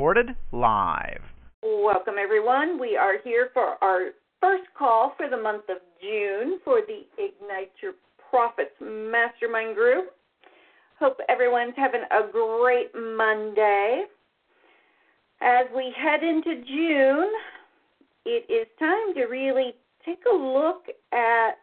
[0.00, 1.20] Recorded live.
[1.62, 2.80] Welcome, everyone.
[2.80, 7.72] We are here for our first call for the month of June for the Ignite
[7.82, 7.92] Your
[8.30, 10.06] Profits Mastermind Group.
[10.98, 14.04] Hope everyone's having a great Monday.
[15.42, 17.30] As we head into June,
[18.24, 19.74] it is time to really
[20.06, 21.58] take a look at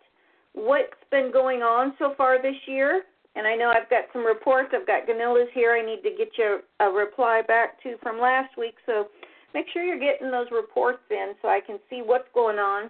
[0.54, 3.02] what's been going on so far this year.
[3.38, 4.70] And I know I've got some reports.
[4.74, 5.74] I've got Ganilla's here.
[5.74, 8.74] I need to get you a reply back to from last week.
[8.88, 9.10] So
[9.54, 12.90] make sure you're getting those reports in so I can see what's going on.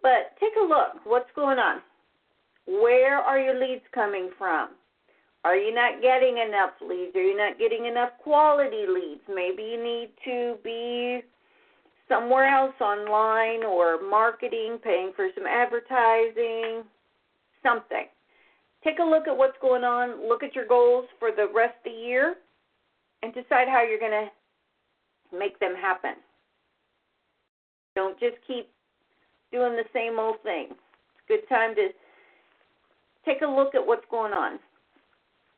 [0.00, 1.04] But take a look.
[1.04, 1.80] What's going on?
[2.66, 4.70] Where are your leads coming from?
[5.42, 7.16] Are you not getting enough leads?
[7.16, 9.22] Are you not getting enough quality leads?
[9.28, 11.20] Maybe you need to be
[12.08, 16.84] somewhere else online or marketing, paying for some advertising,
[17.62, 18.06] something.
[18.84, 21.92] Take a look at what's going on, look at your goals for the rest of
[21.92, 22.34] the year,
[23.22, 26.14] and decide how you're going to make them happen.
[27.96, 28.68] Don't just keep
[29.50, 30.66] doing the same old thing.
[30.70, 31.88] It's a good time to
[33.24, 34.58] take a look at what's going on.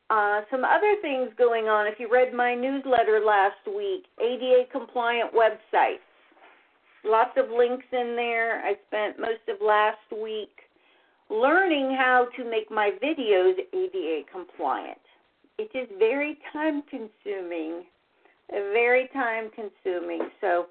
[0.08, 1.88] Uh, some other things going on.
[1.88, 6.04] If you read my newsletter last week, ADA compliant websites.
[7.04, 8.62] Lots of links in there.
[8.64, 10.50] I spent most of last week
[11.30, 14.98] learning how to make my videos ADA compliant.
[15.58, 17.84] It is very time consuming,
[18.50, 20.28] very time consuming.
[20.40, 20.66] So,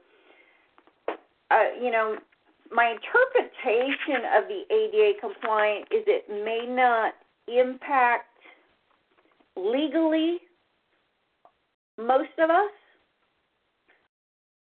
[1.52, 2.18] uh, you know,
[2.72, 7.14] my interpretation of the ADA compliant is it may not
[7.48, 8.30] impact
[9.56, 10.40] legally
[11.98, 12.72] most of us,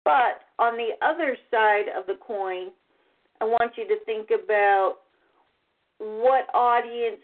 [0.04, 2.70] but on the other side of the coin,
[3.42, 4.98] I want you to think about
[6.04, 7.22] what audience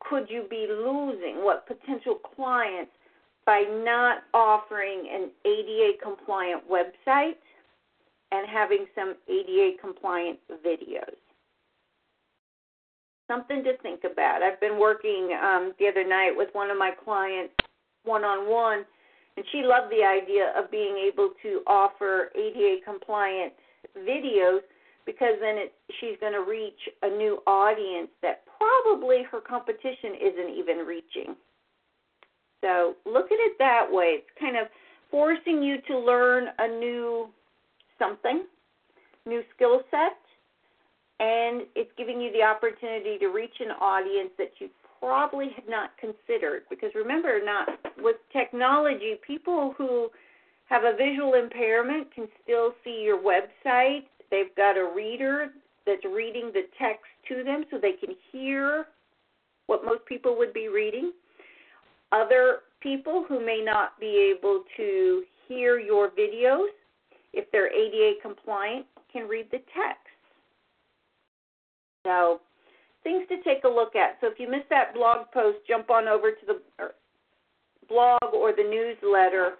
[0.00, 2.92] could you be losing, what potential clients
[3.44, 7.36] by not offering an ADA compliant website
[8.32, 11.14] and having some ADA compliant videos.
[13.28, 14.42] Something to think about.
[14.42, 17.54] I've been working um, the other night with one of my clients
[18.04, 18.84] one on one,
[19.36, 23.52] and she loved the idea of being able to offer ADA compliant
[23.98, 24.60] videos
[25.06, 30.54] because then it, she's going to reach a new audience that probably her competition isn't
[30.58, 31.36] even reaching.
[32.60, 34.18] So look at it that way.
[34.18, 34.66] It's kind of
[35.10, 37.28] forcing you to learn a new
[37.98, 38.44] something,
[39.24, 40.18] new skill set,
[41.20, 44.68] and it's giving you the opportunity to reach an audience that you
[45.00, 46.62] probably had not considered.
[46.68, 47.68] Because remember, not
[47.98, 50.08] with technology, people who
[50.66, 54.04] have a visual impairment can still see your website.
[54.30, 55.48] They've got a reader
[55.86, 58.86] that's reading the text to them so they can hear
[59.66, 61.12] what most people would be reading.
[62.12, 66.68] Other people who may not be able to hear your videos
[67.32, 70.06] if they're ADA compliant, can read the text.
[72.04, 72.40] So,
[73.02, 74.16] things to take a look at.
[74.20, 76.60] So, if you missed that blog post, jump on over to the
[77.88, 79.52] blog or the newsletter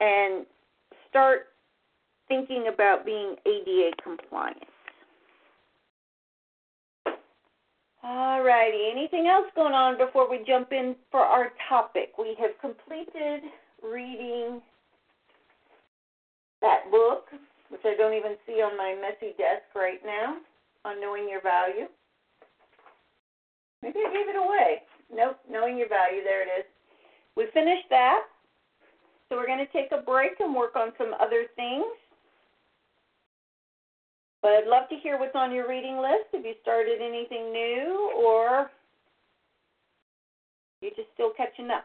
[0.00, 0.46] and
[1.10, 1.48] start
[2.28, 4.62] thinking about being ADA compliant.
[8.02, 8.88] All righty.
[8.92, 12.12] Anything else going on before we jump in for our topic?
[12.18, 13.42] We have completed
[13.82, 14.60] reading
[16.62, 17.26] that book,
[17.68, 20.36] which I don't even see on my messy desk right now,
[20.84, 21.86] on Knowing Your Value.
[23.82, 24.82] Maybe I gave it away.
[25.12, 26.66] Nope, Knowing Your Value, there it is.
[27.36, 28.22] We finished that.
[29.28, 31.86] So we're going to take a break and work on some other things.
[34.46, 36.30] But I'd love to hear what's on your reading list.
[36.32, 38.70] Have you started anything new or are
[40.80, 41.84] you're just still catching up?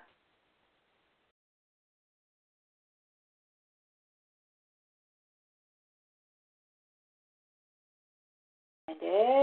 [8.89, 8.97] And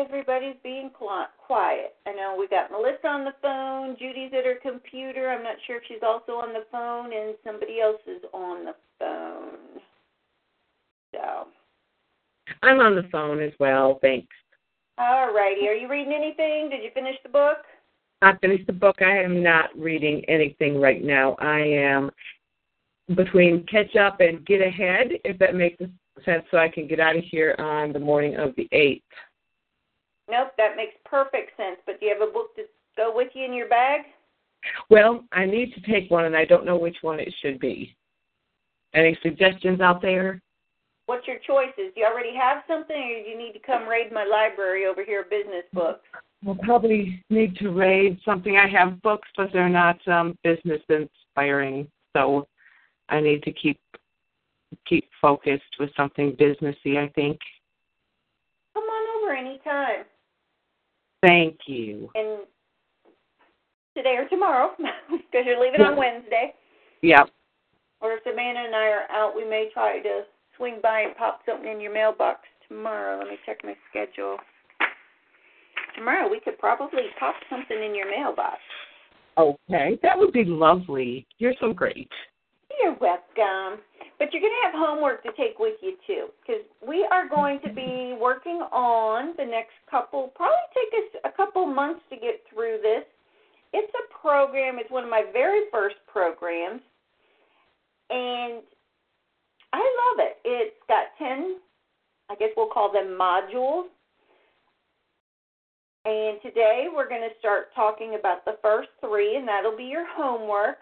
[0.07, 1.97] everybody's being quiet.
[2.07, 5.29] I know we got Melissa on the phone, Judy's at her computer.
[5.31, 8.75] I'm not sure if she's also on the phone, and somebody else is on the
[9.01, 9.81] phone.
[11.13, 11.49] So.
[12.63, 14.35] I'm on the phone as well, thanks.
[14.99, 15.69] All righty.
[15.69, 16.71] Are you reading anything?
[16.71, 17.59] Did you finish the book?
[18.21, 19.01] I finished the book.
[19.01, 21.37] I am not reading anything right now.
[21.41, 22.11] I am
[23.15, 25.79] between catch up and get ahead, if that makes
[26.25, 29.03] sense, so I can get out of here on the morning of the 8th.
[30.29, 31.79] Nope, that makes perfect sense.
[31.87, 32.65] But do you have a book to
[32.97, 34.03] go with you in your bag?
[34.91, 37.97] Well, I need to take one, and I don't know which one it should be.
[38.95, 40.43] Any suggestions out there?
[41.09, 41.95] What's your choices?
[41.95, 45.03] Do you already have something, or do you need to come raid my library over
[45.03, 46.05] here, business books?
[46.47, 48.59] I'll probably need to raid something.
[48.59, 52.47] I have books, but they're not um, business inspiring, so
[53.09, 53.81] I need to keep
[54.87, 56.99] keep focused with something businessy.
[56.99, 57.39] I think.
[58.75, 60.05] Come on over anytime.
[61.27, 62.11] Thank you.
[62.17, 62.41] And
[63.97, 64.73] today or tomorrow,
[65.11, 66.53] because you're leaving on Wednesday.
[67.01, 67.31] Yep.
[68.03, 70.25] Or if Savannah and I are out, we may try to
[70.59, 73.19] swing by and pop something in your mailbox tomorrow.
[73.19, 74.37] Let me check my schedule.
[75.97, 78.59] Tomorrow we could probably pop something in your mailbox.
[79.39, 81.27] Okay, that would be lovely.
[81.39, 82.11] You're so great.
[82.83, 83.81] You're welcome.
[84.19, 87.61] But you're going to have homework to take with you too, because we are going
[87.65, 90.33] to be working on the next couple.
[90.35, 93.05] Probably take us a couple months to get through this.
[93.73, 94.79] It's a program.
[94.79, 96.81] It's one of my very first programs,
[98.11, 98.63] and
[99.73, 100.39] I love it.
[100.45, 101.57] It's got ten.
[102.31, 103.89] I guess we'll call them modules.
[106.05, 110.07] And today we're going to start talking about the first three, and that'll be your
[110.17, 110.79] homework.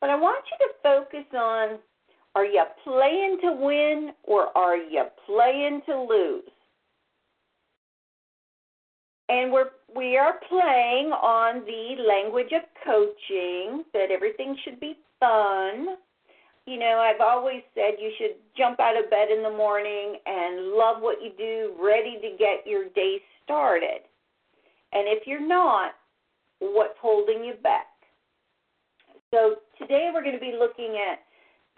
[0.00, 1.78] But I want you to focus on
[2.34, 6.44] are you playing to win or are you playing to lose?
[9.28, 15.96] And we're we are playing on the language of coaching that everything should be fun.
[16.68, 20.76] You know, I've always said you should jump out of bed in the morning and
[20.76, 24.04] love what you do, ready to get your day started.
[24.92, 25.92] And if you're not,
[26.58, 27.86] what's holding you back?
[29.32, 31.20] So today we're going to be looking at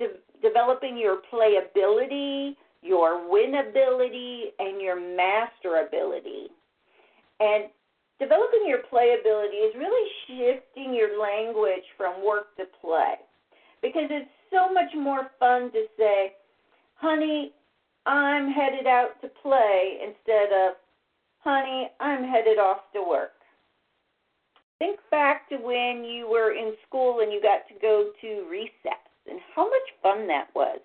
[0.00, 6.50] de- developing your playability, your winability, and your masterability.
[7.38, 7.70] And
[8.18, 13.14] developing your playability is really shifting your language from work to play.
[13.82, 16.32] Because it's so much more fun to say,
[16.94, 17.52] honey,
[18.06, 20.74] I'm headed out to play instead of,
[21.38, 23.32] honey, I'm headed off to work.
[24.78, 29.04] Think back to when you were in school and you got to go to recess
[29.28, 30.80] and how much fun that was.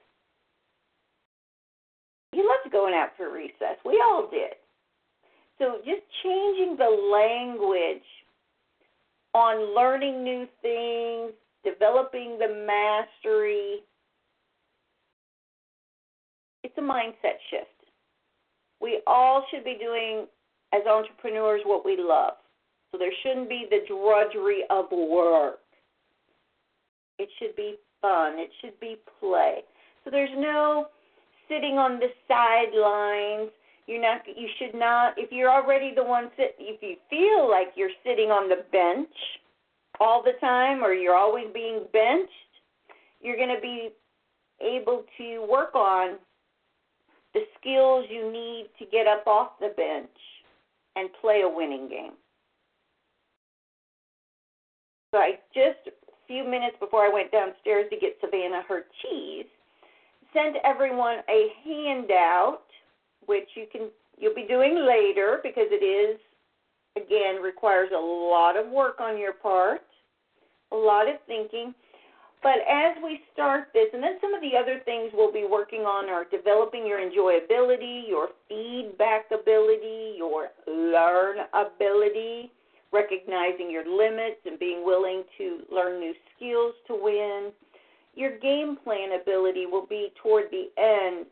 [2.34, 3.78] You loved going out for recess.
[3.86, 4.56] We all did.
[5.58, 8.04] So just changing the language
[9.34, 11.32] on learning new things,
[11.66, 13.80] developing the mastery,
[16.64, 17.70] it's a mindset shift.
[18.82, 20.28] We all should be doing,
[20.74, 22.34] as entrepreneurs, what we love.
[22.92, 25.60] So there shouldn't be the drudgery of work.
[27.20, 28.40] It should be fun.
[28.40, 29.60] It should be play.
[30.04, 30.88] So there's no
[31.50, 33.52] sitting on the sidelines.
[33.88, 34.22] You're not.
[34.28, 35.14] You should not.
[35.18, 39.10] If you're already the one sit, if you feel like you're sitting on the bench
[40.00, 42.32] all the time, or you're always being benched,
[43.22, 43.90] you're going to be
[44.62, 46.18] able to work on
[47.34, 50.10] the skills you need to get up off the bench
[50.96, 52.14] and play a winning game.
[55.12, 55.92] So I just a
[56.28, 59.46] few minutes before I went downstairs to get Savannah her cheese,
[60.34, 62.64] sent everyone a handout,
[63.26, 66.20] which you can you'll be doing later because it is
[66.96, 69.82] again requires a lot of work on your part,
[70.72, 71.74] a lot of thinking.
[72.44, 75.82] But as we start this, and then some of the other things we'll be working
[75.82, 82.52] on are developing your enjoyability, your feedback ability, your learn ability,
[82.94, 87.52] recognizing your limits and being willing to learn new skills to win.
[88.14, 91.26] Your game plan ability will be toward the end,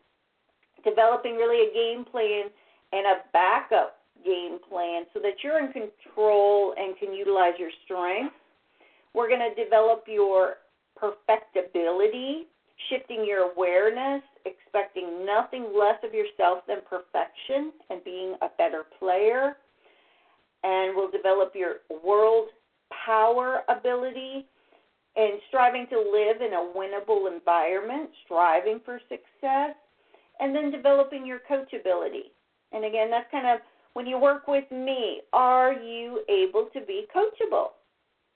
[0.83, 2.49] developing really a game plan
[2.91, 8.35] and a backup game plan so that you're in control and can utilize your strengths.
[9.13, 10.55] We're going to develop your
[10.95, 12.47] perfectibility,
[12.89, 19.57] shifting your awareness, expecting nothing less of yourself than perfection, and being a better player
[20.63, 22.47] and we'll develop your world
[23.05, 24.45] power ability
[25.15, 29.75] and striving to live in a winnable environment, striving for success,
[30.39, 32.31] and then developing your coachability.
[32.71, 33.59] And again, that's kind of
[33.93, 37.69] when you work with me, are you able to be coachable?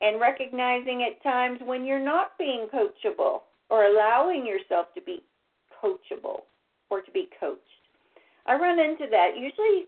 [0.02, 5.24] And recognizing at times when you're not being coachable or allowing yourself to be
[5.84, 6.42] coachable
[6.90, 7.62] or to be coached.
[8.46, 9.32] I run into that.
[9.36, 9.88] Usually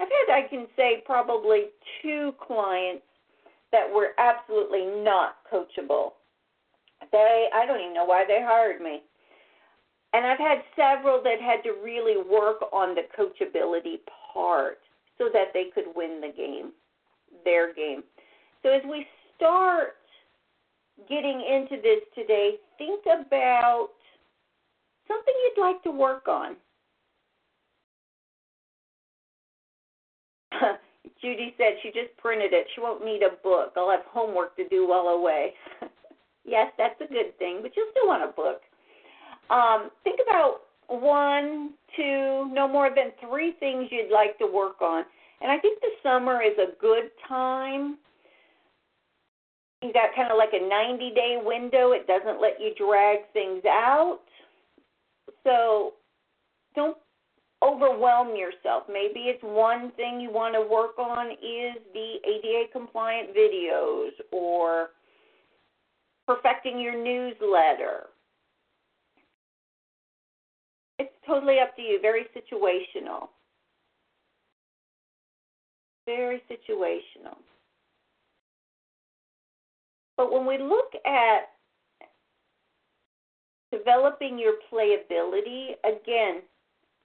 [0.00, 1.66] I've had, I can say, probably
[2.02, 3.04] two clients
[3.70, 6.12] that were absolutely not coachable.
[7.10, 9.02] They I don't even know why they hired me.
[10.14, 14.00] And I've had several that had to really work on the coachability
[14.32, 14.78] part
[15.18, 16.72] so that they could win the game,
[17.44, 18.02] their game.
[18.62, 19.96] So as we start
[21.08, 23.88] getting into this today, think about
[25.08, 26.56] something you'd like to work on.
[31.20, 32.66] Judy said she just printed it.
[32.74, 33.72] She won't need a book.
[33.76, 35.54] I'll have homework to do while away.
[36.44, 38.60] yes, that's a good thing, but you'll still want a book.
[39.50, 45.04] Um, think about one, two, no more than three things you'd like to work on.
[45.40, 47.98] And I think the summer is a good time.
[49.82, 51.92] You've got kind of like a 90 day window.
[51.92, 54.20] It doesn't let you drag things out.
[55.44, 55.94] So
[56.76, 56.96] don't
[57.62, 58.84] overwhelm yourself.
[58.88, 64.90] Maybe it's one thing you want to work on is the ADA compliant videos or
[66.26, 68.06] perfecting your newsletter.
[71.26, 73.28] Totally up to you, very situational.
[76.06, 77.36] Very situational.
[80.16, 81.50] But when we look at
[83.72, 86.42] developing your playability, again,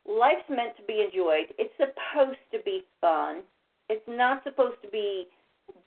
[0.08, 1.54] life's meant to be enjoyed.
[1.58, 3.42] It's supposed to be fun.
[3.90, 5.28] It's not supposed to be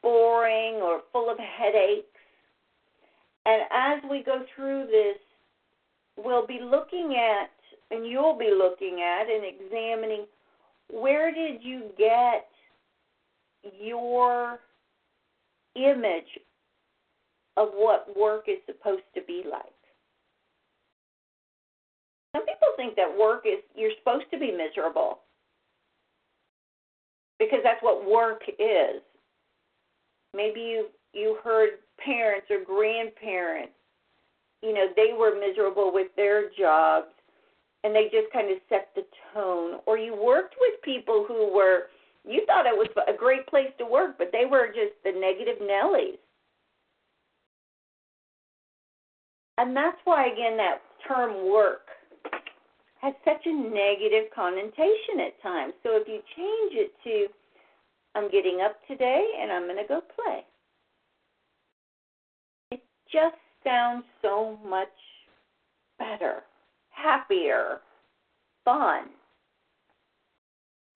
[0.02, 2.06] boring or full of headaches.
[3.44, 5.18] And as we go through this,
[6.16, 7.50] we'll be looking at,
[7.90, 10.26] and you'll be looking at and examining
[10.90, 12.48] where did you get
[13.80, 14.58] your
[15.76, 16.38] image
[17.56, 19.62] of what work is supposed to be like?
[22.34, 25.20] Some people think that work is you're supposed to be miserable
[27.38, 29.02] because that's what work is.
[30.34, 33.72] Maybe you you heard parents or grandparents,
[34.62, 37.08] you know, they were miserable with their jobs
[37.84, 39.80] and they just kind of set the tone.
[39.86, 41.84] Or you worked with people who were
[42.24, 45.56] you thought it was a great place to work, but they were just the negative
[45.62, 46.18] Nellies.
[49.56, 51.88] And that's why again that term work
[53.00, 55.72] has such a negative connotation at times.
[55.82, 57.26] So if you change it to,
[58.14, 60.44] I'm getting up today and I'm going to go play,
[62.72, 64.88] it just sounds so much
[65.98, 66.42] better,
[67.02, 67.80] happier,
[68.64, 69.04] fun.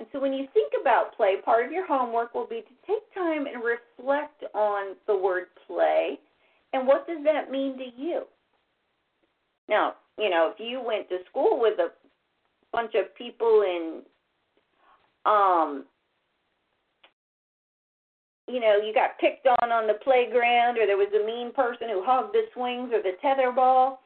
[0.01, 3.15] And so when you think about play, part of your homework will be to take
[3.15, 6.19] time and reflect on the word play
[6.75, 8.23] and what does that mean to you?
[9.69, 11.89] Now, you know, if you went to school with a
[12.73, 14.03] bunch of people in
[15.25, 15.85] um
[18.47, 21.89] you know, you got picked on on the playground or there was a mean person
[21.89, 23.99] who hogged the swings or the tetherball,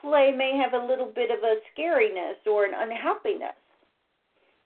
[0.00, 3.56] play may have a little bit of a scariness or an unhappiness.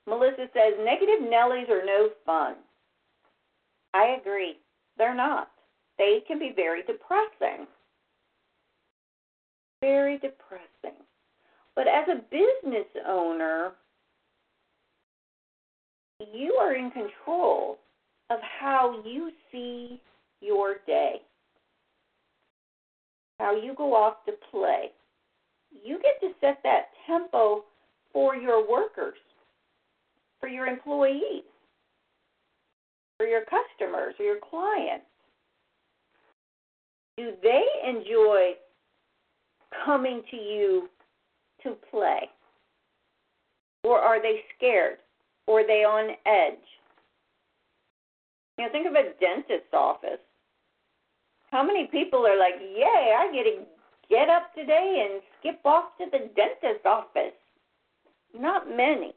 [0.06, 2.56] Melissa says negative Nellies are no fun.
[3.94, 4.56] I agree.
[4.98, 5.50] They're not.
[5.98, 7.66] They can be very depressing
[9.82, 10.98] very depressing.
[11.74, 13.72] But as a business owner,
[16.32, 17.78] you are in control
[18.30, 20.00] of how you see
[20.40, 21.16] your day,
[23.38, 24.90] how you go off to play.
[25.84, 27.64] You get to set that tempo
[28.12, 29.18] for your workers,
[30.40, 31.44] for your employees,
[33.16, 35.06] for your customers, or your clients.
[37.16, 38.52] Do they enjoy
[39.84, 40.88] coming to you
[41.62, 42.28] to play?
[43.84, 44.98] Or are they scared?
[45.46, 46.58] Or are they on edge?
[48.58, 50.20] You know, think of a dentist's office.
[51.50, 53.46] How many people are like, yay, I get
[54.12, 57.32] get up today and skip off to the dentist's office?
[58.36, 59.14] Not many.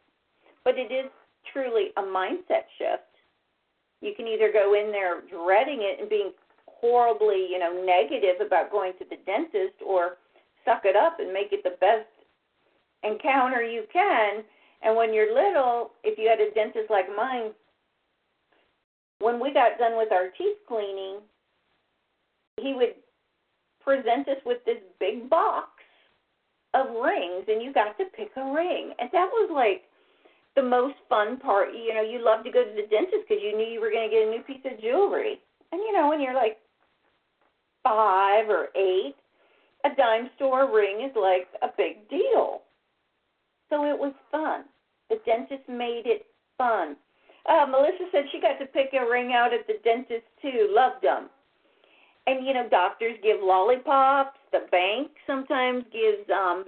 [0.64, 1.12] But it is
[1.52, 3.12] truly a mindset shift.
[4.00, 6.32] You can either go in there dreading it and being
[6.68, 10.18] horribly, you know, negative about going to the dentist or
[10.64, 12.08] suck it up and make it the best
[13.04, 14.44] encounter you can.
[14.82, 17.52] And when you're little, if you had a dentist like mine,
[19.20, 21.20] when we got done with our teeth cleaning,
[22.62, 22.96] he would
[23.86, 25.70] present us with this big box
[26.74, 28.92] of rings, and you got to pick a ring.
[29.00, 29.84] And that was like
[30.56, 31.70] the most fun part.
[31.74, 34.10] You know, you love to go to the dentist because you knew you were going
[34.10, 35.40] to get a new piece of jewelry.
[35.72, 36.58] And you know, when you're like
[37.84, 39.16] five or eight,
[39.86, 42.64] a dime store ring is like a big deal.
[43.70, 44.66] So it was fun.
[45.10, 46.26] The dentist made it
[46.58, 46.96] fun.
[47.48, 50.74] Uh, Melissa said she got to pick a ring out at the dentist too.
[50.74, 51.30] Loved them.
[52.28, 54.40] And you know, doctors give lollipops.
[54.52, 56.66] The bank sometimes gives, um,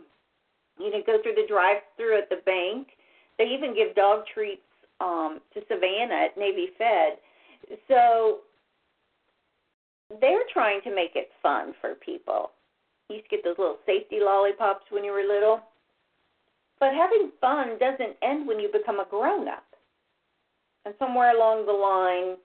[0.79, 2.89] you know, go through the drive-through at the bank.
[3.37, 4.61] They even give dog treats
[4.99, 7.17] um, to Savannah at Navy Fed.
[7.87, 8.39] So
[10.21, 12.51] they're trying to make it fun for people.
[13.09, 15.61] You used to get those little safety lollipops when you were little.
[16.79, 19.63] But having fun doesn't end when you become a grown up.
[20.85, 22.37] And somewhere along the line,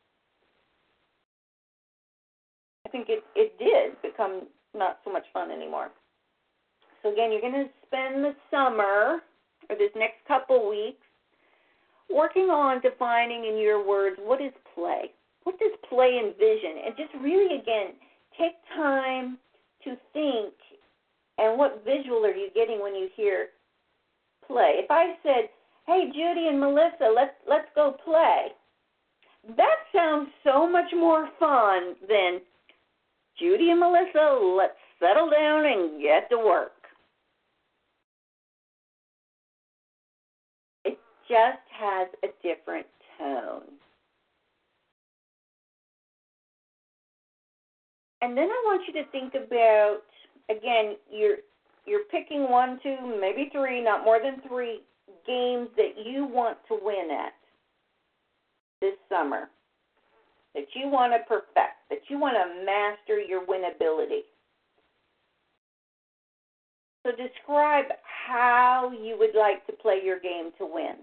[2.92, 4.42] think it, it did become
[4.74, 5.88] not so much fun anymore.
[7.02, 9.20] So, again, you're going to spend the summer
[9.68, 11.02] or this next couple weeks
[12.08, 15.10] working on defining in your words what is play?
[15.44, 16.86] What does play envision?
[16.86, 17.94] And just really, again,
[18.38, 19.38] take time
[19.84, 20.54] to think
[21.38, 23.48] and what visual are you getting when you hear
[24.46, 24.74] play?
[24.76, 25.48] If I said,
[25.86, 28.52] "Hey Judy and Melissa, let's let's go play."
[29.56, 32.40] That sounds so much more fun than
[33.42, 36.70] Judy and Melissa, let's settle down and get to work.
[40.84, 40.96] It
[41.28, 42.86] just has a different
[43.18, 43.62] tone.
[48.20, 50.02] And then I want you to think about
[50.48, 51.38] again, you're
[51.84, 54.82] you're picking one, two, maybe three, not more than three
[55.26, 57.32] games that you want to win at
[58.80, 59.50] this summer,
[60.54, 64.20] that you want to perfect, that you want to master your winnability.
[67.04, 70.96] So describe how you would like to play your game to win.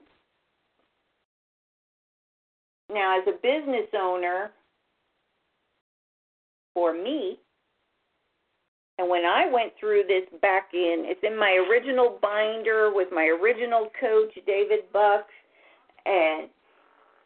[2.92, 4.52] Now, as a business owner,
[6.74, 7.38] for me,
[8.98, 13.26] and when I went through this back in, it's in my original binder with my
[13.26, 15.34] original coach, David Bucks,
[16.06, 16.50] and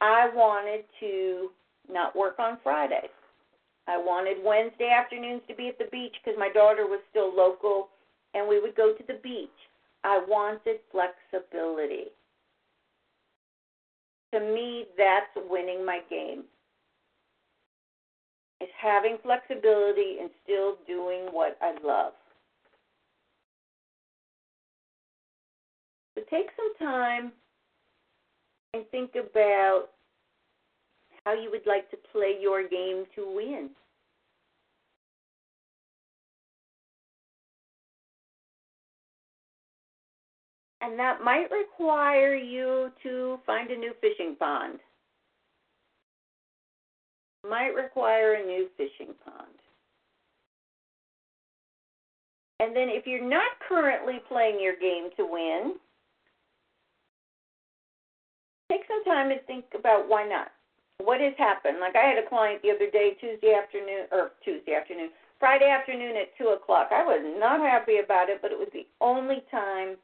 [0.01, 1.49] I wanted to
[1.89, 3.11] not work on Fridays.
[3.87, 7.89] I wanted Wednesday afternoons to be at the beach because my daughter was still local
[8.33, 9.49] and we would go to the beach.
[10.03, 12.05] I wanted flexibility.
[14.33, 16.43] To me, that's winning my game
[18.61, 22.13] is having flexibility and still doing what I love.
[26.15, 27.31] So take some time
[28.73, 29.89] and think about
[31.25, 33.69] how you would like to play your game to win.
[40.81, 44.79] And that might require you to find a new fishing pond
[47.47, 49.47] might require a new fishing pond.
[52.59, 55.75] And then if you're not currently playing your game to win,
[58.71, 60.51] take some time to think about why not.
[61.03, 61.79] What has happened?
[61.81, 66.15] Like I had a client the other day, Tuesday afternoon, or Tuesday afternoon, Friday afternoon
[66.15, 66.89] at 2 o'clock.
[66.91, 69.97] I was not happy about it, but it was the only time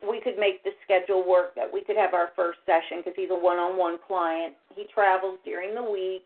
[0.00, 3.28] we could make the schedule work that we could have our first session because he's
[3.30, 4.54] a one-on-one client.
[4.74, 6.24] He travels during the week,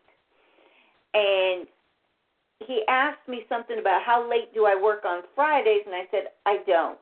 [1.13, 1.67] and
[2.65, 6.31] he asked me something about how late do I work on Fridays, and I said
[6.45, 6.97] I don't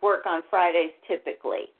[0.00, 1.74] work on Fridays typically,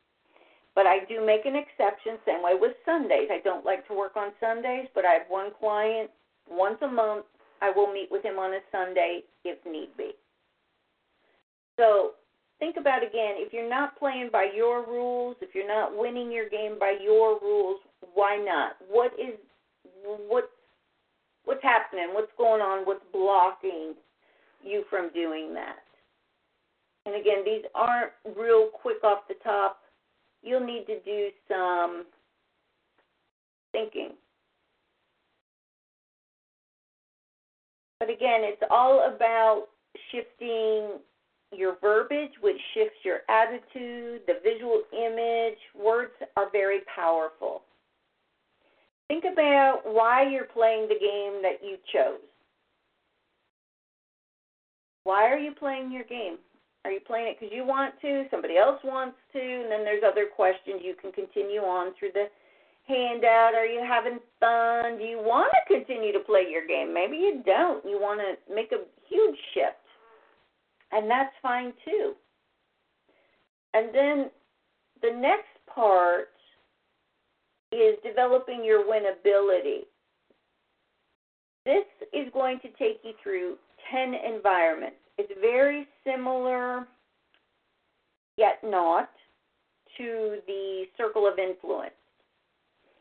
[0.81, 2.17] but I do make an exception.
[2.25, 3.29] Same way with Sundays.
[3.31, 6.09] I don't like to work on Sundays, but I have one client
[6.49, 7.27] once a month.
[7.61, 10.13] I will meet with him on a Sunday if need be.
[11.79, 12.13] So
[12.59, 16.49] think about again if you're not playing by your rules, if you're not winning your
[16.49, 17.81] game by your rules,
[18.15, 18.77] why not?
[18.91, 19.39] What is
[20.31, 20.49] what
[21.45, 22.09] what's happening?
[22.15, 22.87] What's going on?
[22.87, 23.93] What's blocking
[24.65, 25.85] you from doing that?
[27.05, 29.80] And again, these aren't real quick off the top.
[30.43, 32.05] You'll need to do some
[33.73, 34.13] thinking.
[37.99, 39.67] But again, it's all about
[40.11, 41.01] shifting
[41.53, 45.59] your verbiage, which shifts your attitude, the visual image.
[45.79, 47.63] Words are very powerful.
[49.09, 52.21] Think about why you're playing the game that you chose.
[55.05, 56.39] Why are you playing your game?
[56.85, 60.03] Are you playing it because you want to, somebody else wants to, and then there's
[60.07, 62.27] other questions you can continue on through the
[62.89, 63.55] handout.
[63.55, 64.99] Are you having fun?
[64.99, 66.95] Do you want to continue to play your game?
[66.95, 67.85] Maybe you don't.
[67.85, 69.77] You want to make a huge shift
[70.93, 72.15] and that's fine too.
[73.75, 74.31] And then
[75.03, 76.29] the next part
[77.73, 79.83] is developing your winnability.
[81.65, 83.57] This is going to take you through
[83.93, 84.97] 10 environments.
[85.21, 86.89] It's very similar,
[88.39, 89.11] yet not,
[89.99, 91.93] to the circle of influence.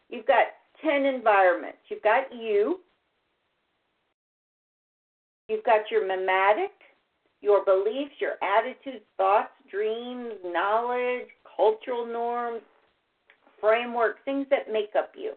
[0.10, 0.48] you've got
[0.84, 1.78] 10 environments.
[1.88, 2.82] You've got you,
[5.48, 6.72] you've got your mimetic,
[7.40, 12.62] your beliefs, your attitudes, thoughts, dreams, knowledge, cultural norms,
[13.62, 15.36] framework, things that make up you.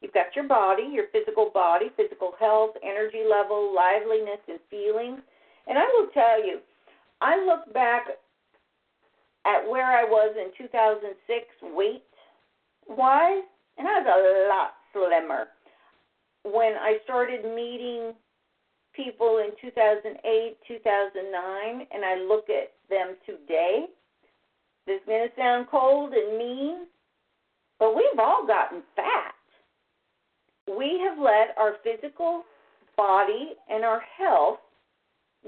[0.00, 5.20] You've got your body, your physical body, physical health, energy level, liveliness, and feelings.
[5.68, 6.58] And I will tell you,
[7.20, 8.06] I look back
[9.44, 12.02] at where I was in 2006 weight
[12.88, 13.42] wise,
[13.78, 15.46] and I was a lot slimmer.
[16.44, 18.12] When I started meeting
[18.94, 23.86] people in 2008, 2009, and I look at them today,
[24.86, 26.86] this is going to sound cold and mean,
[27.78, 29.34] but we've all gotten fat.
[30.68, 32.42] We have let our physical
[32.96, 34.58] body and our health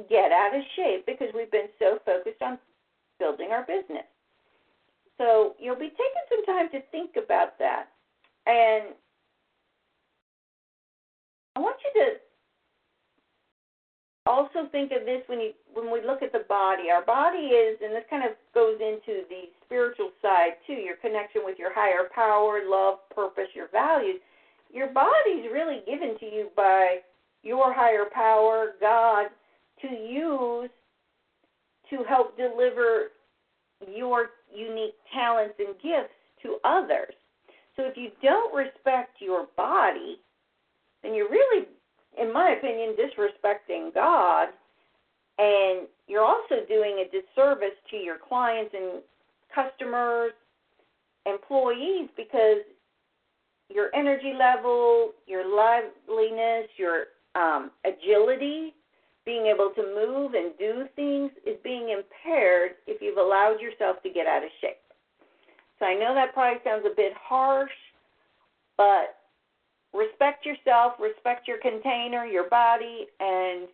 [0.09, 2.59] get out of shape because we've been so focused on
[3.19, 4.07] building our business.
[5.19, 7.89] So you'll be taking some time to think about that.
[8.47, 8.95] And
[11.57, 12.09] I want you to
[14.27, 16.91] also think of this when you when we look at the body.
[16.91, 20.75] Our body is, and this kind of goes into the spiritual side too.
[20.75, 24.21] Your connection with your higher power, love, purpose, your values.
[24.73, 26.99] Your body's really given to you by
[27.43, 29.27] your higher power, God,
[29.83, 30.71] to use
[31.91, 33.11] to help deliver
[33.93, 37.15] your unique talents and gifts to others.
[37.77, 40.19] So if you don't respect your body,
[41.03, 41.67] then you're really,
[42.21, 44.49] in my opinion, disrespecting God.
[45.39, 49.03] And you're also doing a disservice to your clients and
[49.53, 50.33] customers,
[51.27, 52.63] employees, because
[53.69, 58.75] your energy level, your liveliness, your um, agility
[59.25, 64.11] being able to move and do things is being impaired if you've allowed yourself to
[64.11, 64.77] get out of shape.
[65.79, 67.73] So I know that probably sounds a bit harsh,
[68.77, 69.17] but
[69.93, 73.67] respect yourself, respect your container, your body, and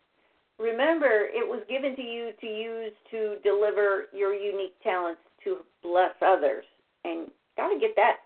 [0.58, 6.14] remember it was given to you to use to deliver your unique talents to bless
[6.24, 6.64] others.
[7.04, 8.16] And got to get that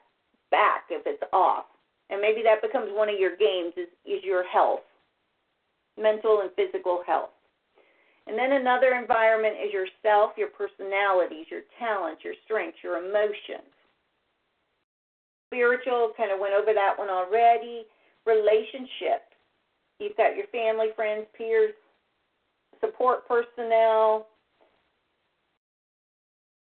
[0.51, 1.65] back if it's off.
[2.11, 4.81] And maybe that becomes one of your games is, is your health
[6.01, 7.31] mental and physical health.
[8.27, 13.69] And then another environment is yourself, your personalities, your talents, your strengths, your emotions.
[15.49, 17.85] Spiritual, kind of went over that one already.
[18.27, 19.29] Relationships.
[20.01, 21.75] You've got your family, friends, peers,
[22.81, 24.27] support personnel,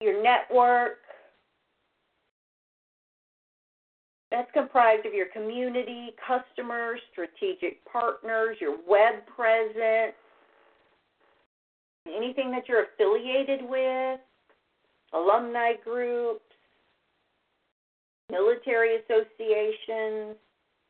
[0.00, 0.98] your network,
[4.30, 10.14] That's comprised of your community, customers, strategic partners, your web presence,
[12.06, 14.20] anything that you're affiliated with,
[15.12, 16.42] alumni groups,
[18.30, 20.36] military associations,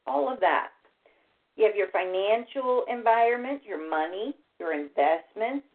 [0.06, 0.68] all of that.
[1.56, 5.66] You have your financial environment, your money, your investments,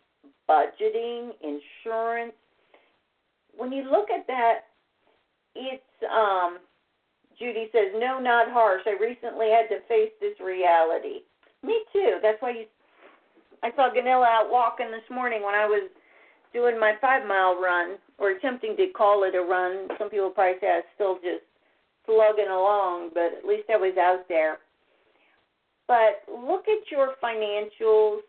[0.49, 2.33] budgeting, insurance.
[3.55, 4.59] When you look at that,
[5.55, 6.57] it's um,
[7.41, 8.83] Judy says, No, not harsh.
[8.85, 11.25] I recently had to face this reality.
[11.65, 12.21] Me too.
[12.21, 12.65] That's why you.
[13.63, 15.89] I saw Ganilla out walking this morning when I was
[16.53, 19.87] doing my five mile run, or attempting to call it a run.
[19.97, 21.45] Some people probably say I was still just
[22.05, 24.57] slugging along, but at least I was out there.
[25.87, 28.21] But look at your financials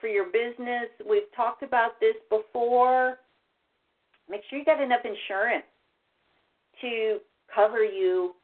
[0.00, 0.90] for your business.
[1.08, 3.18] We've talked about this before.
[4.28, 5.64] Make sure you got enough insurance
[6.80, 7.18] to
[7.54, 8.34] cover you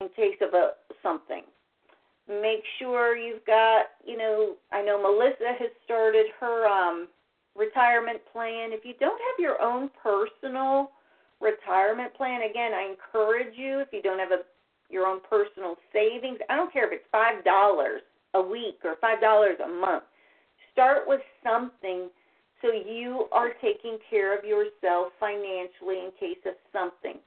[0.00, 1.42] in case of a something.
[2.28, 7.08] Make sure you've got, you know, I know Melissa has started her um
[7.56, 8.70] retirement plan.
[8.72, 10.90] If you don't have your own personal
[11.40, 14.42] retirement plan, again, I encourage you if you don't have a
[14.90, 18.02] your own personal savings, I don't care if it's five dollars
[18.34, 20.04] a week or five dollars a month.
[20.72, 22.08] Start with something
[22.62, 27.18] so you are taking care of yourself financially in case of something.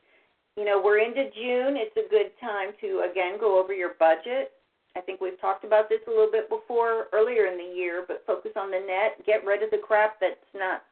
[0.57, 1.77] You know, we're into June.
[1.79, 4.51] It's a good time to, again, go over your budget.
[4.95, 8.23] I think we've talked about this a little bit before earlier in the year, but
[8.27, 9.25] focus on the net.
[9.25, 10.83] Get rid of the crap that's not,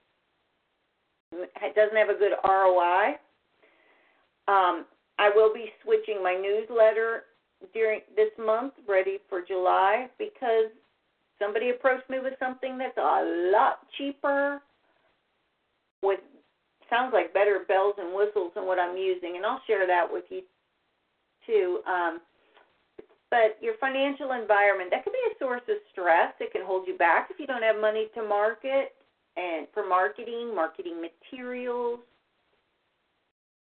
[1.76, 3.20] doesn't have a good ROI.
[4.48, 4.86] Um,
[5.20, 7.24] I will be switching my newsletter
[7.74, 10.72] during this month, ready for July, because
[11.40, 14.62] somebody approached me with something that's a lot cheaper
[16.04, 16.20] with
[16.90, 20.26] sounds like better bells and whistles than what I'm using, and I'll share that with
[20.30, 20.42] you
[21.46, 21.80] too.
[21.88, 22.20] Um,
[23.30, 26.34] but your financial environment that could be a source of stress.
[26.40, 28.94] It can hold you back if you don't have money to market
[29.38, 32.00] and for marketing, marketing materials.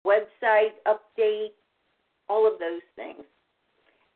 [0.07, 1.53] website update,
[2.29, 3.25] all of those things.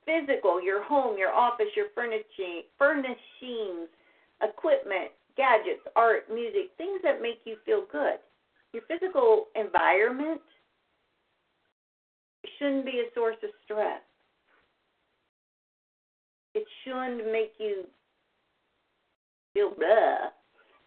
[0.06, 3.88] Physical, your home, your office, your furnishing, furnishings,
[4.42, 8.18] equipment, gadgets, art, music, things that make you feel good.
[8.72, 10.40] Your physical environment
[12.58, 14.00] shouldn't be a source of stress.
[16.54, 17.84] It shouldn't make you
[19.54, 20.30] feel blah.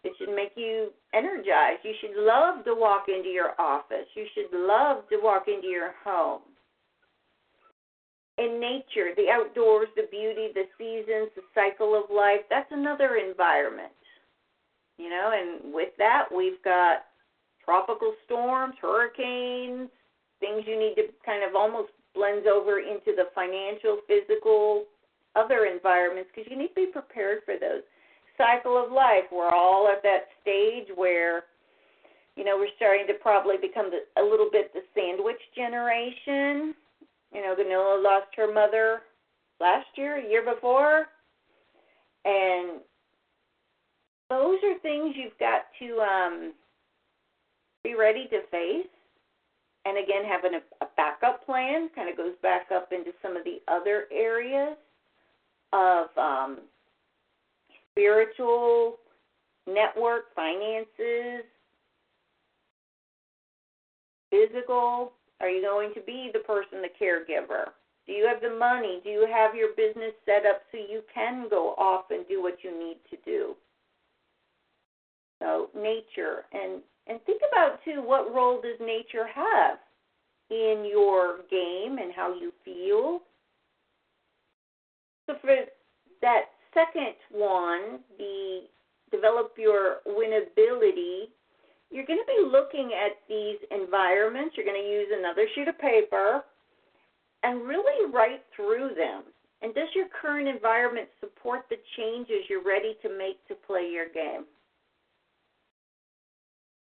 [0.02, 1.80] It should make you energized.
[1.84, 4.06] You should love to walk into your office.
[4.14, 6.40] You should love to walk into your home.
[8.40, 13.92] In nature, the outdoors, the beauty, the seasons, the cycle of life, that's another environment.
[14.96, 17.04] You know, and with that, we've got
[17.62, 19.90] tropical storms, hurricanes,
[20.40, 24.84] things you need to kind of almost blends over into the financial, physical,
[25.36, 27.82] other environments because you need to be prepared for those.
[28.36, 31.44] Cycle of life, we're all at that stage where,
[32.36, 36.74] you know, we're starting to probably become the, a little bit the sandwich generation.
[37.32, 39.02] You know, Ganilla lost her mother
[39.60, 41.06] last year, a year before,
[42.24, 42.80] and
[44.28, 46.52] those are things you've got to um,
[47.84, 48.86] be ready to face.
[49.84, 53.44] And again, having a, a backup plan kind of goes back up into some of
[53.44, 54.76] the other areas
[55.72, 56.58] of um,
[57.90, 58.96] spiritual
[59.66, 61.44] network, finances,
[64.30, 65.12] physical.
[65.40, 67.70] Are you going to be the person, the caregiver?
[68.06, 69.00] Do you have the money?
[69.04, 72.58] Do you have your business set up so you can go off and do what
[72.62, 73.54] you need to do?
[75.40, 79.78] So nature and and think about too what role does nature have
[80.50, 83.20] in your game and how you feel.
[85.26, 85.54] So for
[86.20, 86.42] that
[86.74, 88.62] second one, the
[89.10, 91.30] develop your winnability,
[91.90, 94.56] you're going to be looking at these environments.
[94.56, 96.42] You're going to use another sheet of paper
[97.42, 99.24] and really write through them.
[99.62, 104.08] And does your current environment support the changes you're ready to make to play your
[104.08, 104.44] game?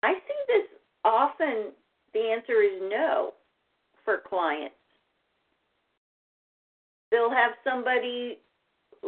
[0.02, 0.66] I see this
[1.04, 1.72] often,
[2.12, 3.32] the answer is no
[4.04, 4.74] for clients.
[7.10, 8.38] They'll have somebody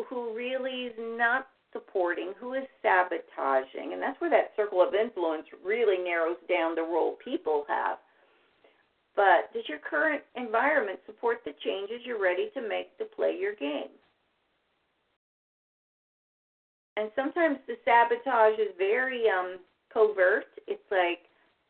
[0.08, 5.46] who really is not supporting, who is sabotaging, and that's where that circle of influence
[5.64, 7.98] really narrows down the role people have.
[9.16, 13.54] But does your current environment support the changes you're ready to make to play your
[13.54, 13.90] game?
[16.96, 19.58] And sometimes the sabotage is very um,
[19.92, 20.46] covert.
[20.66, 21.20] It's like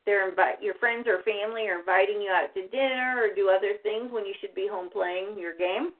[0.06, 3.74] they're invite your friends or family are inviting you out to dinner or do other
[3.82, 5.92] things when you should be home playing your game.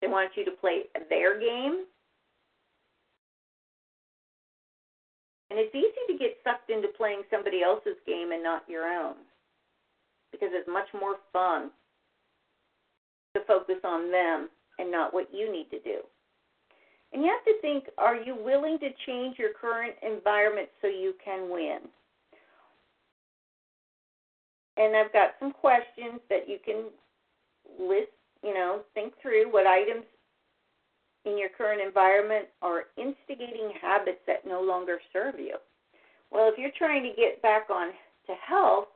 [0.00, 1.84] They want you to play their game.
[5.50, 9.14] And it's easy to get sucked into playing somebody else's game and not your own
[10.30, 11.70] because it's much more fun
[13.34, 16.00] to focus on them and not what you need to do.
[17.12, 21.14] And you have to think are you willing to change your current environment so you
[21.24, 21.78] can win?
[24.76, 26.84] And I've got some questions that you can
[27.80, 30.04] list, you know, think through what items
[31.28, 35.56] in your current environment are instigating habits that no longer serve you.
[36.30, 37.88] Well, if you're trying to get back on
[38.26, 38.88] to health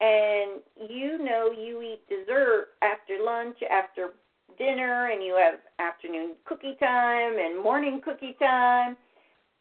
[0.00, 4.10] and you know you eat dessert after lunch, after
[4.58, 8.96] dinner and you have afternoon cookie time and morning cookie time,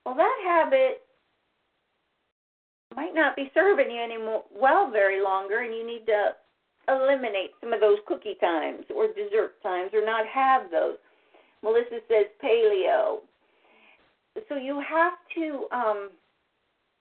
[0.05, 1.01] well, that habit
[2.95, 6.31] might not be serving you anymore well very longer, and you need to
[6.87, 10.95] eliminate some of those cookie times or dessert times or not have those.
[11.63, 13.19] Melissa says paleo.
[14.49, 16.09] So you have to, um,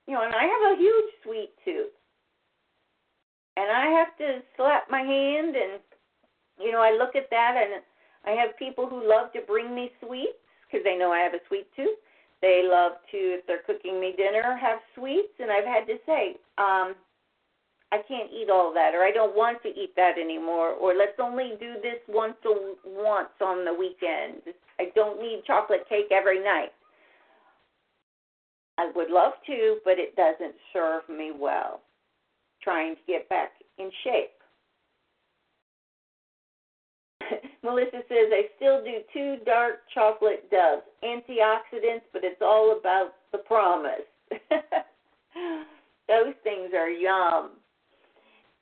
[0.07, 1.93] you know, and I have a huge sweet tooth.
[3.57, 5.81] And I have to slap my hand and
[6.59, 7.81] you know, I look at that and
[8.25, 11.43] I have people who love to bring me sweets because they know I have a
[11.47, 11.97] sweet tooth.
[12.41, 15.33] They love to, if they're cooking me dinner, have sweets.
[15.39, 16.95] And I've had to say, um,
[17.91, 21.17] I can't eat all that, or I don't want to eat that anymore, or let's
[21.21, 24.41] only do this once a once on the weekend.
[24.79, 26.73] I don't need chocolate cake every night.
[28.77, 31.81] I would love to, but it doesn't serve me well.
[32.61, 34.37] Trying to get back in shape.
[37.63, 43.39] Melissa says, I still do two dark chocolate doves, antioxidants, but it's all about the
[43.39, 44.05] promise.
[46.07, 47.51] Those things are yum.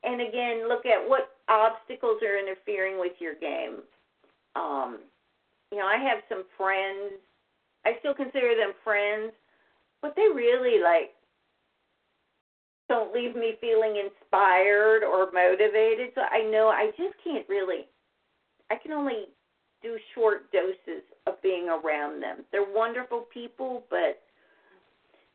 [0.05, 3.81] And again, look at what obstacles are interfering with your game.
[4.55, 4.99] Um,
[5.71, 7.19] you know, I have some friends,
[7.85, 9.33] I still consider them friends,
[10.01, 11.11] but they really like
[12.87, 16.11] don't leave me feeling inspired or motivated.
[16.13, 17.87] So I know I just can't really.
[18.69, 19.25] I can only
[19.81, 22.45] do short doses of being around them.
[22.51, 24.21] They're wonderful people, but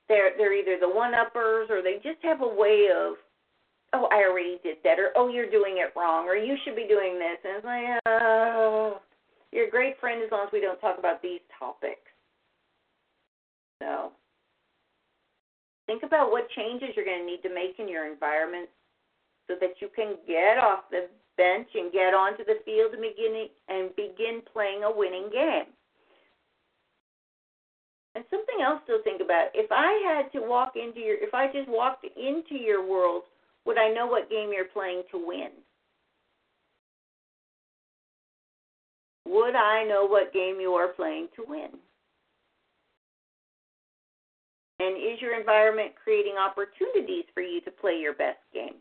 [0.08, 3.14] they're they're either the one uppers or they just have a way of
[3.92, 6.86] oh I already did that or oh you're doing it wrong or you should be
[6.88, 9.00] doing this and it's like oh
[9.52, 12.06] you're a great friend as long as we don't talk about these topics.
[13.82, 14.12] So
[15.86, 18.68] think about what changes you're going to need to make in your environment
[19.48, 23.48] so that you can get off the bench and get onto the field and begin
[23.68, 25.72] and begin playing a winning game.
[28.14, 29.48] And something else to think about.
[29.54, 33.22] If I had to walk into your if I just walked into your world,
[33.70, 35.50] would I know what game you're playing to win?
[39.28, 41.70] Would I know what game you are playing to win?
[44.80, 48.74] And is your environment creating opportunities for you to play your best game?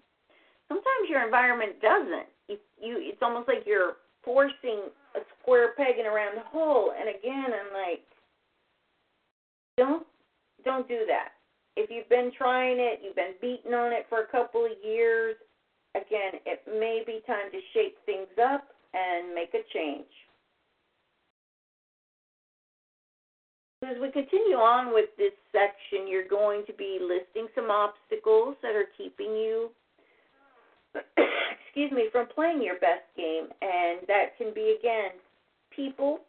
[0.68, 2.26] Sometimes your environment doesn't.
[2.48, 6.94] You, you it's almost like you're forcing a square peg in a round hole.
[7.00, 8.02] And again, I'm like,
[9.78, 10.08] don't
[10.66, 11.39] don't do that.
[11.80, 15.38] If you've been trying it, you've been beating on it for a couple of years,
[15.96, 20.12] again, it may be time to shake things up and make a change.
[23.88, 28.76] As we continue on with this section, you're going to be listing some obstacles that
[28.76, 29.70] are keeping you,
[31.00, 33.48] excuse me, from playing your best game.
[33.62, 35.12] And that can be, again,
[35.74, 36.20] people,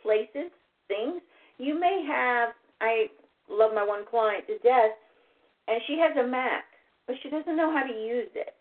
[0.00, 0.54] places,
[0.86, 1.20] things.
[1.58, 3.10] You may have, I
[3.50, 4.92] love my one client to death,
[5.68, 6.64] and she has a Mac,
[7.06, 8.54] but she doesn't know how to use it.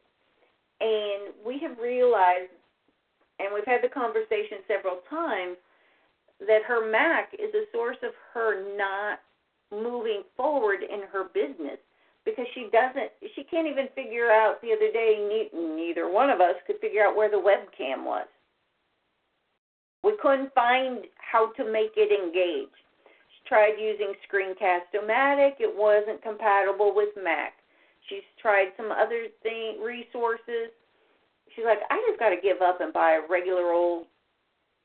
[0.82, 2.52] And we have realized,
[3.40, 5.58] and we've had the conversation several times,
[6.48, 9.20] that her Mac is a source of her not
[9.72, 11.78] moving forward in her business
[12.26, 16.56] because she doesn't she can't even figure out the other day neither one of us
[16.68, 18.28] could figure out where the webcam was
[20.04, 22.68] we couldn't find how to make it engage
[23.52, 27.60] tried using screencast-o-matic it wasn't compatible with mac
[28.08, 30.72] she's tried some other thing resources
[31.52, 34.08] she's like i just got to give up and buy a regular old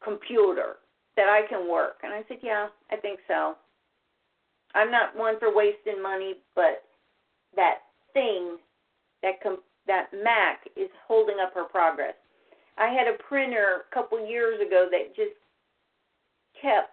[0.02, 0.82] computer
[1.16, 1.96] that I can work.
[2.02, 3.56] And I said, Yeah, I think so.
[4.74, 6.84] I'm not one for wasting money, but
[7.56, 7.78] that
[8.12, 8.58] thing,
[9.22, 12.14] that com- that Mac is holding up her progress.
[12.76, 15.36] I had a printer a couple years ago that just
[16.60, 16.90] kept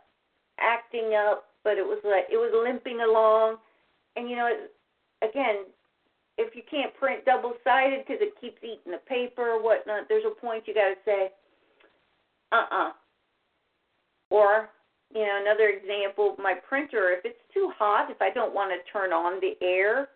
[0.60, 3.58] acting up, but it was like it was limping along.
[4.16, 4.72] And you know, it,
[5.28, 5.66] again,
[6.38, 10.26] if you can't print double sided because it keeps eating the paper or whatnot, there's
[10.26, 11.30] a point you got to say,
[12.52, 12.92] uh uh-uh, uh,
[14.30, 14.70] or,
[15.14, 18.92] you know, another example, my printer, if it's too hot, if I don't want to
[18.92, 20.10] turn on the air,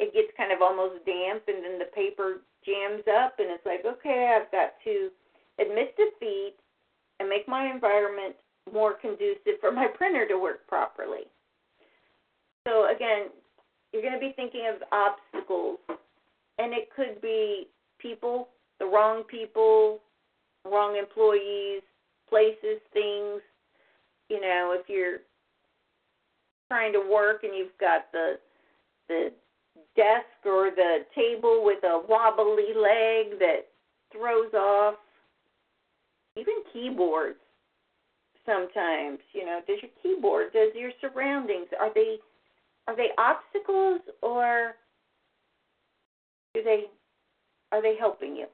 [0.00, 3.86] it gets kind of almost damp and then the paper jams up and it's like,
[3.86, 5.10] okay, I've got to
[5.60, 6.54] admit defeat
[7.20, 8.34] and make my environment
[8.72, 11.24] more conducive for my printer to work properly.
[12.66, 13.28] So again,
[13.92, 15.78] you're going to be thinking of obstacles
[16.58, 17.66] and it could be
[17.98, 20.00] people, the wrong people,
[20.64, 21.82] wrong employees,
[22.28, 23.40] places, things,
[24.28, 25.18] you know, if you're
[26.68, 28.38] trying to work and you've got the
[29.08, 29.32] the
[29.96, 33.66] desk or the table with a wobbly leg that
[34.12, 34.94] throws off
[36.36, 37.40] even keyboards
[38.46, 42.16] sometimes you know does your keyboard does your surroundings are they
[42.86, 44.74] are they obstacles or
[46.54, 46.84] do they
[47.72, 48.46] are they helping you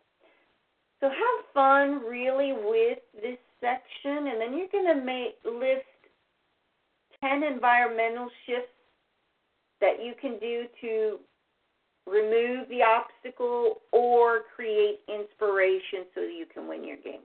[1.01, 5.85] so have fun really with this section, and then you're going to make list
[7.23, 8.73] 10 environmental shifts
[9.81, 11.19] that you can do to
[12.07, 17.21] remove the obstacle or create inspiration so you can win your game.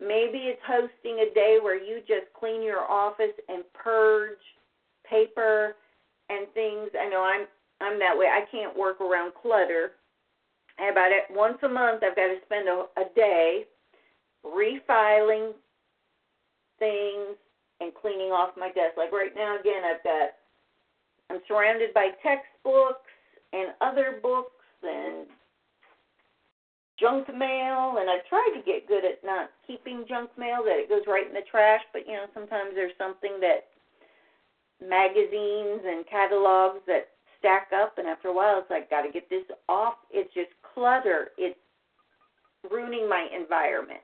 [0.00, 4.38] Maybe it's hosting a day where you just clean your office and purge
[5.08, 5.76] paper
[6.28, 6.90] and things.
[6.98, 7.46] I know I'm
[7.80, 8.26] I'm that way.
[8.26, 9.92] I can't work around clutter.
[10.78, 13.64] About it once a month, I've got to spend a, a day
[14.44, 15.52] refiling,
[16.78, 17.36] things
[17.80, 18.96] and cleaning off my desk.
[18.96, 20.30] Like right now, again, I've got,
[21.30, 23.08] I'm surrounded by textbooks
[23.52, 25.26] and other books and
[27.06, 30.88] junk mail, and I've tried to get good at not keeping junk mail, that it
[30.88, 33.70] goes right in the trash, but you know, sometimes there's something that
[34.82, 39.30] magazines and catalogs that stack up, and after a while, it's like, got to get
[39.30, 39.94] this off.
[40.10, 41.28] It's just clutter.
[41.38, 41.58] It's
[42.68, 44.00] ruining my environment.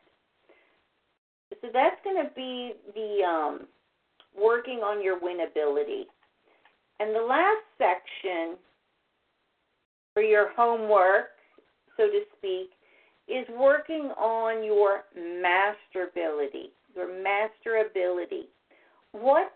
[1.61, 3.66] So that's going to be the um,
[4.38, 6.05] working on your winnability.
[7.00, 8.57] And the last section
[10.14, 11.30] for your homework,
[11.96, 12.70] so to speak,
[13.29, 18.47] is working on your masterability, your masterability.
[19.12, 19.53] What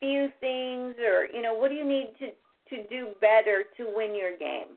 [0.00, 2.26] few things or, you know, what do you need to,
[2.74, 4.76] to do better to win your game?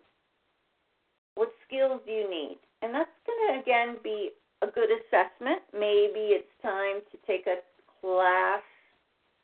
[1.35, 2.57] What skills do you need?
[2.81, 4.31] And that's going to, again, be
[4.61, 5.61] a good assessment.
[5.73, 7.63] Maybe it's time to take a
[8.01, 8.61] class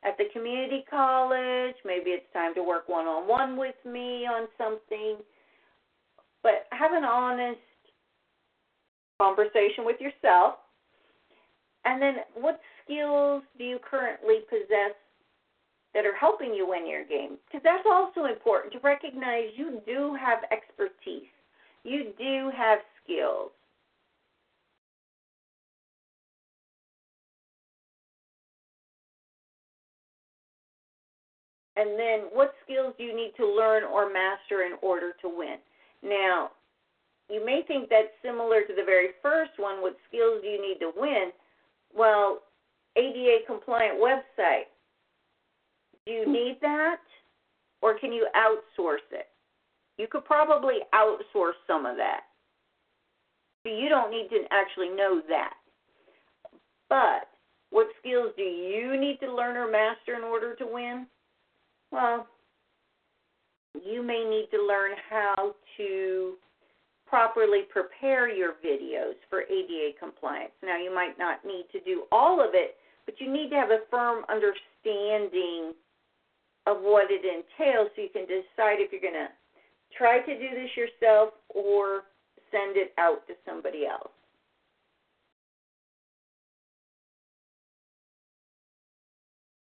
[0.03, 1.76] at the community college.
[1.86, 5.18] Maybe it's time to work one on one with me on something.
[6.43, 7.60] But have an honest
[9.20, 10.55] conversation with yourself.
[11.86, 14.95] And then, what skills do you currently possess
[15.93, 17.38] that are helping you win your game?
[17.47, 21.32] Because that's also important to recognize you do have expertise,
[21.84, 23.51] you do have skills.
[31.78, 35.57] And then, what skills do you need to learn or master in order to win?
[36.03, 36.51] Now,
[37.30, 40.80] you may think that's similar to the very first one what skills do you need
[40.80, 41.32] to win?
[41.95, 42.41] Well,
[42.95, 44.69] ADA compliant website.
[46.05, 46.99] Do you need that?
[47.82, 49.27] Or can you outsource it?
[49.97, 52.21] You could probably outsource some of that.
[53.63, 55.53] So you don't need to actually know that.
[56.89, 57.30] But
[57.69, 61.05] what skills do you need to learn or master in order to win?
[61.91, 62.27] Well,
[63.86, 66.34] you may need to learn how to
[67.10, 70.51] properly prepare your videos for ADA compliance.
[70.64, 73.72] Now, you might not need to do all of it, but you need to have
[73.72, 75.74] a firm understanding
[76.68, 79.30] of what it entails so you can decide if you're going to
[79.97, 82.03] try to do this yourself or
[82.51, 84.12] send it out to somebody else.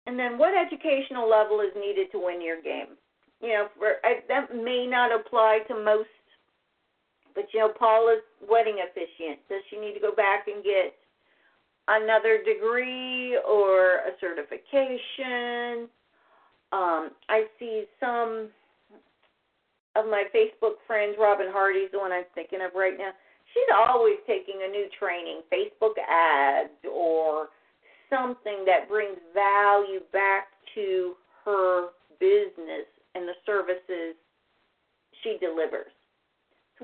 [0.07, 2.99] And then what educational level is needed to win your game?
[3.41, 6.09] You know, for, I, that may not apply to most,
[7.35, 9.41] but you know, Paula's wedding officiant.
[9.49, 10.95] Does she need to go back and get
[11.89, 15.89] another degree or a certification?
[16.73, 18.49] Um, I see some
[19.95, 23.11] of my Facebook friends, Robin Hardy's the one I'm thinking of right now.
[23.53, 27.49] She's always taking a new training, Facebook ads or
[28.09, 31.15] something that brings value back to
[31.45, 34.17] her business and the services
[35.23, 35.93] she delivers.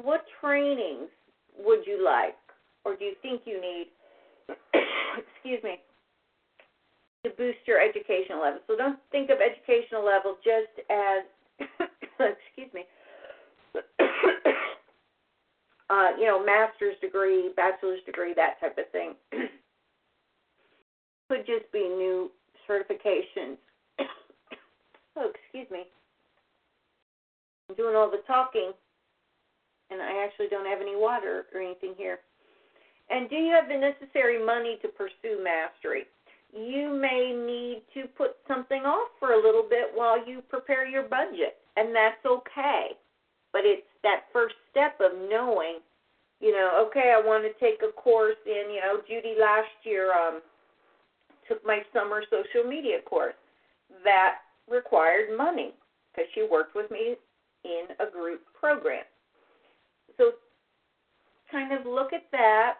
[0.02, 1.08] What trainings
[1.58, 2.36] would you like,
[2.84, 3.86] or do you think you need?
[4.48, 5.80] excuse me,
[7.24, 8.60] to boost your educational level.
[8.66, 11.24] So don't think of educational level just as,
[12.20, 12.84] excuse me,
[15.90, 19.14] uh, you know, master's degree, bachelor's degree, that type of thing
[21.28, 22.30] could just be new
[22.68, 23.58] certifications.
[25.16, 25.84] oh, excuse me.
[27.68, 28.72] I'm doing all the talking,
[29.90, 32.18] and I actually don't have any water or anything here.
[33.10, 36.04] And do you have the necessary money to pursue mastery?
[36.52, 41.02] You may need to put something off for a little bit while you prepare your
[41.02, 42.96] budget, and that's okay.
[43.52, 45.80] But it's that first step of knowing,
[46.40, 50.12] you know, okay, I want to take a course in, you know, Judy last year
[50.12, 50.40] um,
[51.48, 53.34] took my summer social media course.
[54.04, 54.36] That
[54.70, 55.72] required money
[56.12, 57.16] because she worked with me
[57.64, 59.04] in a group program.
[60.18, 60.32] So
[61.50, 62.74] kind of look at that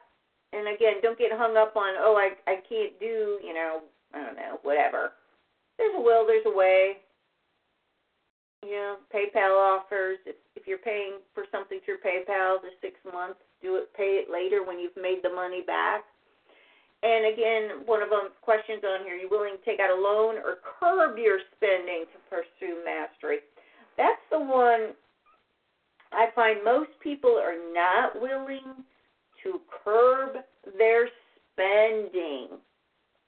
[0.53, 3.85] and again, don't get hung up on, oh, I I can't do, you know,
[4.15, 5.13] I don't know, whatever.
[5.77, 7.05] There's a will, there's a way.
[8.65, 13.39] You know, PayPal offers if if you're paying for something through PayPal the six months,
[13.63, 16.03] do it pay it later when you've made the money back.
[17.05, 20.01] And again, one of them questions on here: Are you willing to take out a
[20.01, 23.45] loan or curb your spending to pursue mastery?
[23.97, 24.97] That's the one
[26.13, 28.85] I find most people are not willing
[29.43, 30.37] to curb
[30.77, 31.09] their
[31.53, 32.59] spending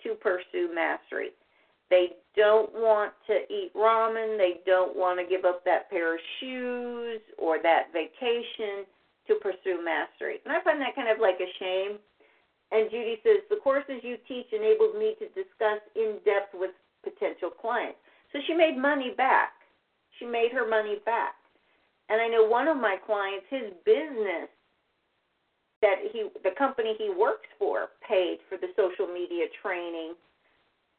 [0.03, 1.31] to pursue mastery.
[1.91, 4.39] They don't want to eat ramen.
[4.39, 8.87] They don't want to give up that pair of shoes or that vacation
[9.27, 10.39] to pursue mastery.
[10.45, 11.99] And I find that kind of like a shame
[12.73, 16.71] and Judy says, the courses you teach enabled me to discuss in depth with
[17.03, 17.99] potential clients.
[18.33, 19.51] So she made money back.
[20.19, 21.35] She made her money back.
[22.11, 24.51] And I know one of my clients, his business
[25.81, 30.15] that he the company he works for paid for the social media training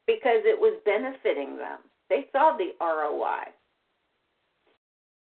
[0.06, 1.78] because it was benefiting them.
[2.08, 3.52] They saw the ROI.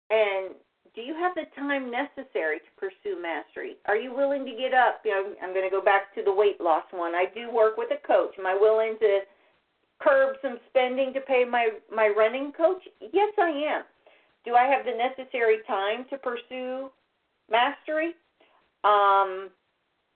[0.10, 0.56] And
[0.96, 3.76] do you have the time necessary to pursue mastery?
[3.86, 5.02] Are you willing to get up?
[5.04, 7.14] You know, I'm going to go back to the weight loss one.
[7.14, 8.34] I do work with a coach.
[8.40, 9.20] Am I willing to
[10.00, 12.82] curb some spending to pay my my running coach?
[13.14, 13.84] Yes, I am.
[14.46, 16.90] Do I have the necessary time to pursue
[17.50, 18.14] mastery?
[18.84, 19.50] Um,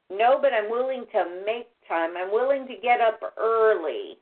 [0.10, 2.12] no, but I'm willing to make time.
[2.18, 4.18] I'm willing to get up early.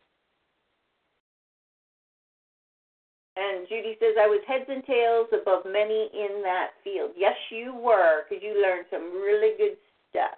[3.38, 7.12] And Judy says, I was heads and tails above many in that field.
[7.16, 9.78] Yes, you were, because you learned some really good
[10.10, 10.38] stuff.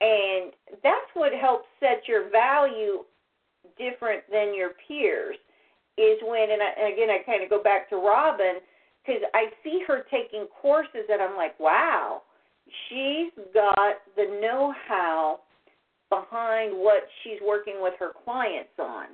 [0.00, 3.04] And that's what helps set your value
[3.78, 5.36] different than your peers
[5.98, 8.56] is when, and, I, and again, I kind of go back to Robin,
[9.04, 12.22] because I see her taking courses and I'm like, wow,
[12.88, 15.40] she's got the know how
[16.08, 19.06] behind what she's working with her clients on.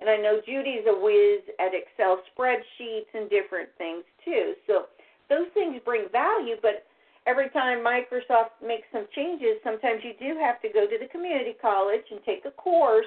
[0.00, 4.54] And I know Judy's a whiz at Excel spreadsheets and different things too.
[4.66, 4.86] So
[5.28, 6.86] those things bring value, but
[7.26, 11.54] every time Microsoft makes some changes, sometimes you do have to go to the community
[11.60, 13.06] college and take a course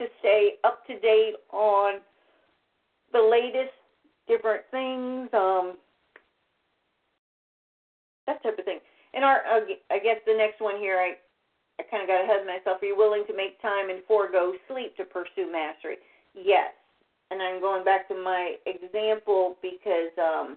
[0.00, 2.00] to stay up to date on
[3.12, 3.74] the latest
[4.26, 5.76] different things, um,
[8.26, 8.78] that type of thing.
[9.14, 11.16] And our, uh, I guess the next one here, I,
[11.80, 12.82] I kind of got ahead of myself.
[12.82, 15.96] Are you willing to make time and forego sleep to pursue mastery?
[16.34, 16.70] Yes.
[17.30, 20.56] And I'm going back to my example because um,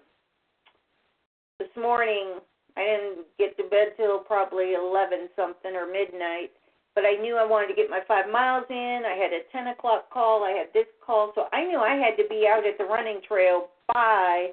[1.59, 2.39] this morning
[2.77, 6.51] I didn't get to bed till probably 11 something or midnight
[6.95, 9.03] but I knew I wanted to get my five miles in.
[9.05, 10.43] I had a 10 o'clock call.
[10.43, 13.21] I had this call, so I knew I had to be out at the running
[13.27, 14.51] trail by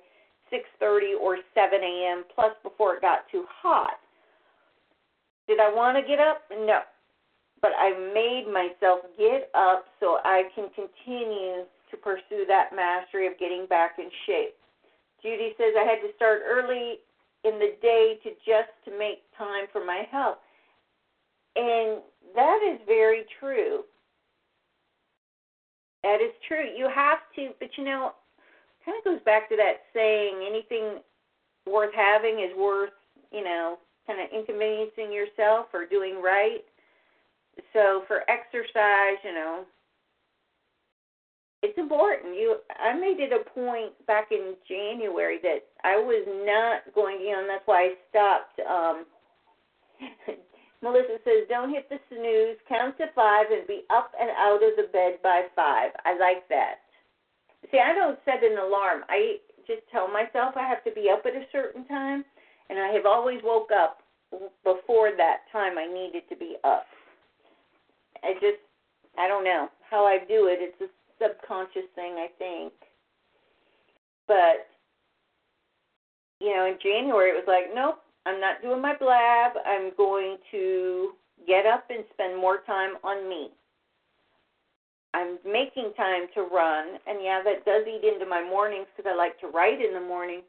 [0.52, 2.24] 6:30 or 7 a.m.
[2.34, 3.98] Plus before it got too hot.
[5.46, 6.42] Did I want to get up?
[6.50, 6.80] No,
[7.60, 13.38] but I made myself get up so I can continue to pursue that mastery of
[13.38, 14.54] getting back in shape.
[15.22, 17.00] Judy says I had to start early
[17.44, 20.38] in the day to just to make time for my health.
[21.56, 22.02] And
[22.34, 23.82] that is very true.
[26.02, 26.64] That is true.
[26.76, 28.12] You have to, but you know,
[28.84, 31.00] kind of goes back to that saying anything
[31.66, 32.92] worth having is worth,
[33.30, 36.64] you know, kind of inconveniencing yourself or doing right.
[37.72, 39.64] So for exercise, you know,
[41.62, 42.34] it's important.
[42.34, 47.32] You I made it a point back in January that I was not going, you
[47.32, 49.04] know, and that's why I stopped um
[50.82, 54.76] Melissa says, don't hit the snooze, count to five, and be up and out of
[54.76, 55.90] the bed by five.
[56.04, 56.86] I like that.
[57.70, 59.02] See, I don't set an alarm.
[59.08, 62.24] I just tell myself I have to be up at a certain time,
[62.70, 63.98] and I have always woke up
[64.62, 66.86] before that time I needed to be up.
[68.22, 68.62] I just,
[69.18, 70.58] I don't know how I do it.
[70.60, 70.88] It's a
[71.20, 72.72] subconscious thing, I think.
[74.26, 74.68] But,
[76.40, 77.98] you know, in January it was like, nope,
[78.28, 79.52] I'm not doing my blab.
[79.64, 81.12] I'm going to
[81.46, 83.48] get up and spend more time on me.
[85.14, 89.16] I'm making time to run, and yeah, that does eat into my mornings because I
[89.16, 90.42] like to write in the morning.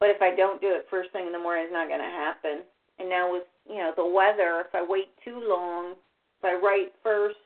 [0.00, 2.16] But if I don't do it first thing in the morning, it's not going to
[2.16, 2.64] happen.
[2.98, 5.92] And now with you know the weather, if I wait too long,
[6.40, 7.36] if I write first,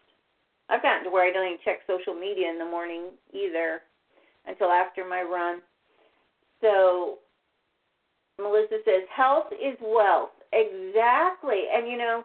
[0.70, 3.82] I've gotten to where I don't even check social media in the morning either
[4.46, 5.60] until after my run.
[6.62, 7.18] So
[8.38, 10.30] Melissa says, health is wealth.
[10.52, 11.64] Exactly.
[11.74, 12.24] And you know,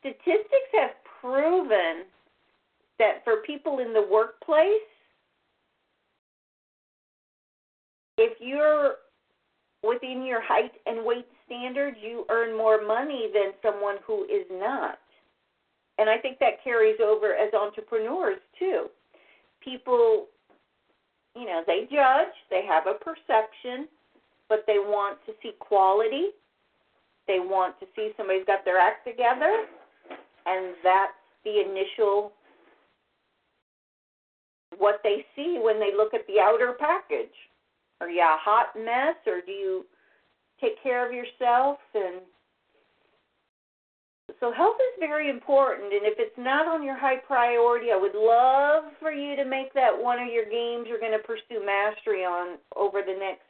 [0.00, 0.90] statistics have
[1.20, 2.04] proven
[2.98, 4.68] that for people in the workplace,
[8.18, 8.96] if you're
[9.82, 14.98] within your height and weight standards, you earn more money than someone who is not.
[15.98, 18.86] And I think that carries over as entrepreneurs too.
[19.62, 20.26] People,
[21.36, 23.88] you know, they judge, they have a perception,
[24.54, 26.30] but they want to see quality.
[27.26, 29.66] They want to see somebody's got their act together,
[30.46, 32.30] and that's the initial
[34.78, 37.34] what they see when they look at the outer package.
[38.00, 39.86] Are you a hot mess, or do you
[40.60, 41.78] take care of yourself?
[41.94, 42.22] And
[44.38, 45.92] so, health is very important.
[45.92, 49.74] And if it's not on your high priority, I would love for you to make
[49.74, 53.42] that one of your games you're going to pursue mastery on over the next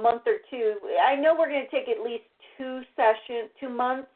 [0.00, 0.76] month or two.
[1.04, 2.24] I know we're going to take at least
[2.56, 4.08] two sessions, two months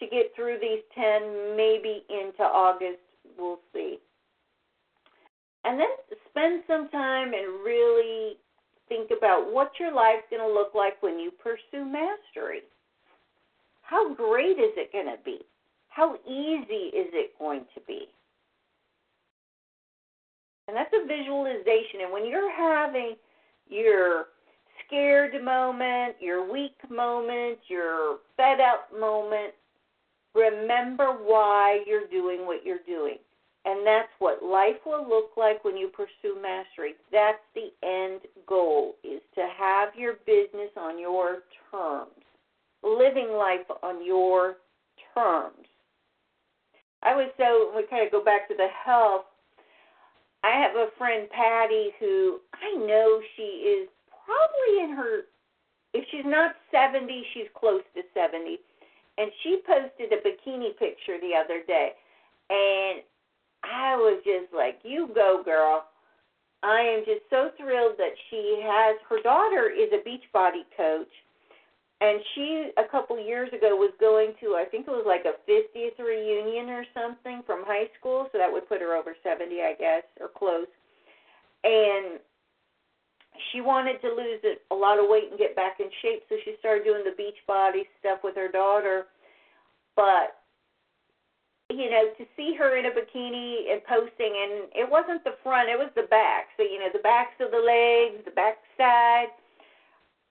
[0.00, 2.98] to get through these 10, maybe into August.
[3.38, 3.98] We'll see.
[5.64, 5.88] And then
[6.30, 8.36] spend some time and really
[8.88, 12.60] think about what your life's going to look like when you pursue mastery.
[13.82, 15.38] How great is it going to be?
[15.88, 18.06] How easy is it going to be?
[20.68, 22.02] And that's a visualization.
[22.02, 23.14] And when you're having
[23.68, 24.26] your
[24.86, 29.52] scared moment, your weak moment, your fed up moment,
[30.34, 33.18] remember why you're doing what you're doing.
[33.64, 36.94] And that's what life will look like when you pursue mastery.
[37.10, 41.38] That's the end goal is to have your business on your
[41.72, 42.12] terms.
[42.84, 44.58] Living life on your
[45.14, 45.66] terms.
[47.02, 49.24] I was so we kind of go back to the health.
[50.44, 53.88] I have a friend Patty who I know she is
[54.26, 55.30] probably in her
[55.96, 58.60] if she's not 70, she's close to 70.
[59.16, 61.96] And she posted a bikini picture the other day.
[62.50, 63.00] And
[63.64, 65.88] I was just like, you go, girl.
[66.62, 71.12] I am just so thrilled that she has her daughter is a Beachbody coach.
[72.00, 75.40] And she a couple years ago was going to I think it was like a
[75.48, 79.74] 50th reunion or something from high school, so that would put her over 70, I
[79.78, 80.68] guess, or close.
[81.64, 82.20] And
[83.52, 86.54] she wanted to lose a lot of weight and get back in shape, so she
[86.58, 89.06] started doing the beach body stuff with her daughter.
[89.94, 90.36] But
[91.68, 95.68] you know, to see her in a bikini and posting, and it wasn't the front,
[95.68, 96.48] it was the back.
[96.56, 99.34] So you know, the backs of the legs, the back side,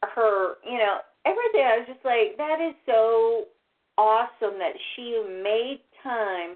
[0.02, 1.66] her, you know, everything.
[1.66, 3.46] I was just like, that is so
[3.98, 6.56] awesome that she made time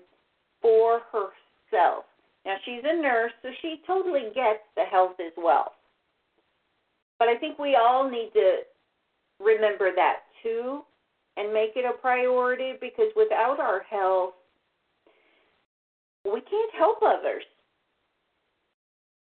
[0.62, 2.06] for herself.
[2.45, 5.74] Now she's a nurse, so she totally gets the health as well.
[7.20, 8.59] But I think we all need to
[9.39, 10.82] remember that too
[11.38, 14.34] and make it a priority because without our health,
[16.26, 17.43] we can't help others.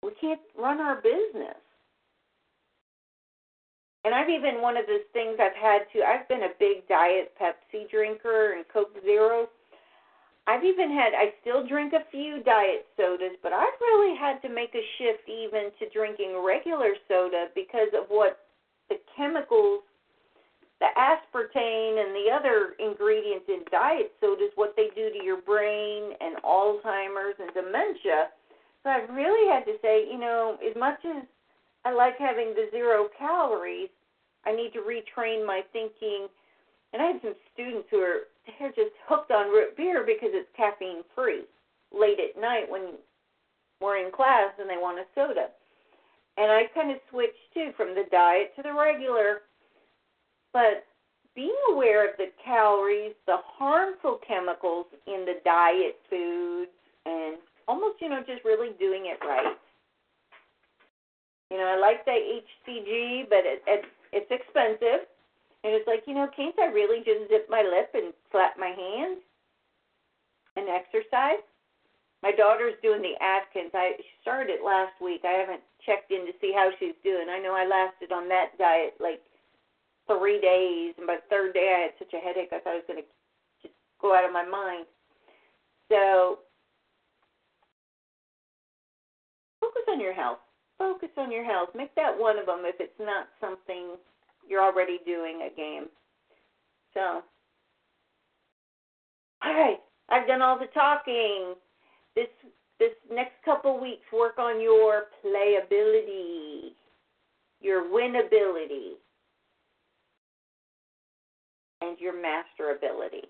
[0.02, 1.56] We can't run our business.
[4.06, 7.32] And I've even one of those things I've had to I've been a big diet
[7.40, 9.48] Pepsi drinker and Coke Zero
[10.46, 14.50] I've even had, I still drink a few diet sodas, but I've really had to
[14.50, 18.40] make a shift even to drinking regular soda because of what
[18.90, 19.84] the chemicals,
[20.82, 26.12] the aspartame and the other ingredients in diet sodas, what they do to your brain
[26.20, 28.28] and Alzheimer's and dementia.
[28.84, 31.24] So I've really had to say, you know, as much as
[31.86, 33.90] I like having the zero calories,
[34.46, 36.28] I need to retrain my thinking.
[36.92, 40.50] And I had some students who are they're just hooked on root beer because it's
[40.56, 41.44] caffeine free
[41.92, 42.98] late at night when
[43.82, 45.48] we're in class and they want a soda.
[46.38, 49.42] And I kind of switched too from the diet to the regular.
[50.52, 50.86] But
[51.36, 56.72] being aware of the calories, the harmful chemicals in the diet foods,
[57.06, 57.38] and
[57.68, 59.58] almost, you know, just really doing it right.
[61.52, 65.06] You know, I like the HCG, but it, it, it's expensive.
[65.64, 68.76] And it's like, you know, can't I really just zip my lip and flap my
[68.76, 69.24] hand
[70.56, 71.40] and exercise?
[72.22, 73.72] My daughter's doing the Atkins.
[73.74, 75.24] I started it last week.
[75.24, 77.28] I haven't checked in to see how she's doing.
[77.30, 79.20] I know I lasted on that diet like
[80.08, 82.84] three days, and by the third day I had such a headache I thought I
[82.84, 83.08] was going to
[83.62, 84.86] just go out of my mind.
[85.88, 86.40] So
[89.60, 90.40] focus on your health.
[90.78, 91.70] Focus on your health.
[91.76, 93.96] Make that one of them if it's not something
[94.48, 95.86] you're already doing a game.
[96.94, 97.22] So,
[99.44, 99.80] all right,
[100.10, 101.56] I've done all the talking.
[102.16, 102.28] This
[102.80, 106.74] this next couple weeks, work on your playability,
[107.62, 108.94] your winnability,
[111.82, 113.28] and your masterability.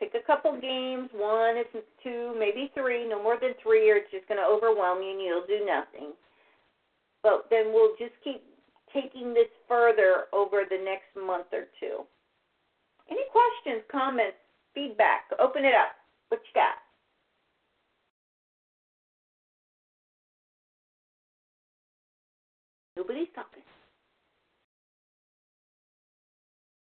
[0.00, 1.68] Pick a couple games, one, if
[2.02, 5.20] two, maybe three, no more than three, or it's just going to overwhelm you and
[5.20, 6.12] you'll do nothing.
[7.22, 8.42] But then we'll just keep
[8.92, 12.04] taking this further over the next month or two.
[13.10, 14.36] Any questions, comments,
[14.74, 15.24] feedback?
[15.38, 15.96] Open it up.
[16.28, 16.76] What you got?
[22.96, 23.62] Nobody's talking.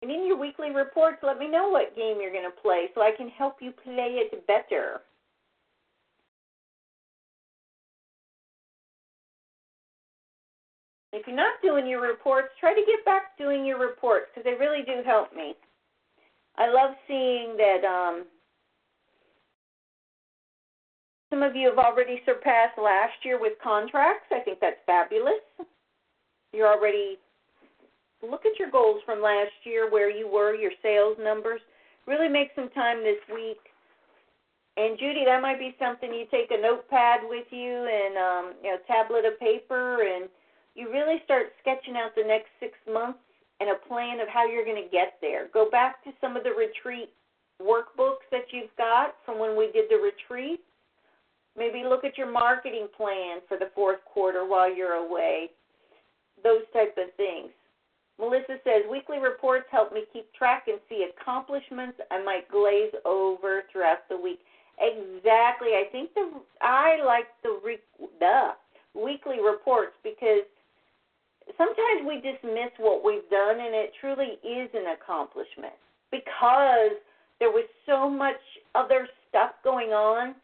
[0.02, 3.02] And in your weekly reports, let me know what game you're going to play so
[3.02, 5.02] I can help you play it better.
[11.18, 14.54] If you're not doing your reports, try to get back doing your reports because they
[14.54, 15.54] really do help me.
[16.56, 18.24] I love seeing that um,
[21.28, 24.30] some of you have already surpassed last year with contracts.
[24.30, 25.42] I think that's fabulous.
[26.52, 27.18] You're already
[28.22, 31.60] look at your goals from last year, where you were, your sales numbers.
[32.06, 33.58] Really make some time this week.
[34.76, 38.70] And Judy, that might be something you take a notepad with you and um, you
[38.70, 40.28] know, tablet of paper and
[40.78, 43.18] you really start sketching out the next six months
[43.58, 45.48] and a plan of how you're going to get there.
[45.52, 47.10] Go back to some of the retreat
[47.60, 50.60] workbooks that you've got from when we did the retreat.
[51.56, 55.50] Maybe look at your marketing plan for the fourth quarter while you're away.
[56.44, 57.50] Those type of things.
[58.20, 63.62] Melissa says weekly reports help me keep track and see accomplishments I might glaze over
[63.72, 64.38] throughout the week.
[64.78, 65.74] Exactly.
[65.74, 66.30] I think the
[66.62, 67.58] I like the
[68.20, 68.50] the
[68.94, 70.46] weekly reports because
[71.56, 75.74] sometimes we dismiss what we've done, and it truly is an accomplishment
[76.10, 76.98] because
[77.40, 78.40] there was so much
[78.74, 80.34] other stuff going on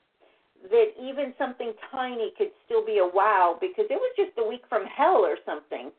[0.70, 4.62] that even something tiny could still be a wow because it was just a week
[4.68, 5.90] from hell or something.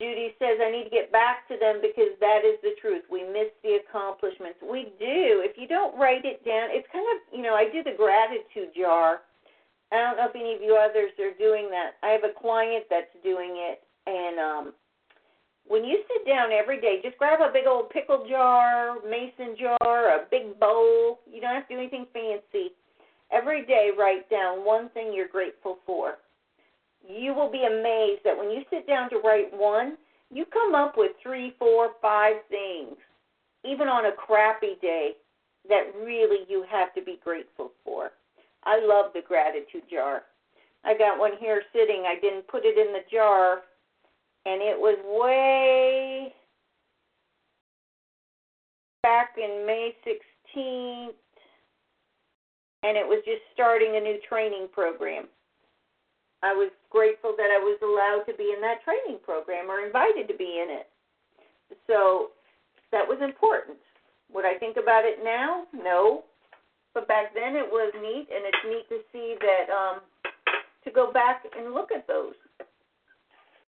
[0.00, 3.02] Judy says, I need to get back to them because that is the truth.
[3.10, 4.62] We miss the accomplishments.
[4.62, 5.42] We do.
[5.42, 8.70] If you don't write it down, it's kind of, you know, I do the gratitude
[8.78, 9.26] jar.
[9.92, 11.96] I don't know if any of you others are doing that.
[12.02, 14.72] I have a client that's doing it, and um,
[15.66, 20.20] when you sit down every day, just grab a big old pickle jar, mason jar,
[20.20, 21.20] a big bowl.
[21.30, 22.72] You don't have to do anything fancy.
[23.32, 26.16] Every day, write down one thing you're grateful for
[27.06, 29.96] you will be amazed that when you sit down to write one,
[30.30, 32.96] you come up with three, four, five things,
[33.64, 35.12] even on a crappy day,
[35.68, 38.10] that really you have to be grateful for.
[38.68, 40.24] I love the gratitude jar.
[40.84, 42.04] I got one here sitting.
[42.06, 43.62] I didn't put it in the jar,
[44.44, 46.34] and it was way
[49.02, 51.16] back in May 16th,
[52.82, 55.24] and it was just starting a new training program.
[56.42, 60.28] I was grateful that I was allowed to be in that training program or invited
[60.28, 60.88] to be in it.
[61.86, 62.28] So
[62.92, 63.78] that was important.
[64.32, 65.64] Would I think about it now?
[65.72, 66.24] No.
[66.98, 70.00] But back then it was neat, and it's neat to see that um,
[70.82, 72.34] to go back and look at those.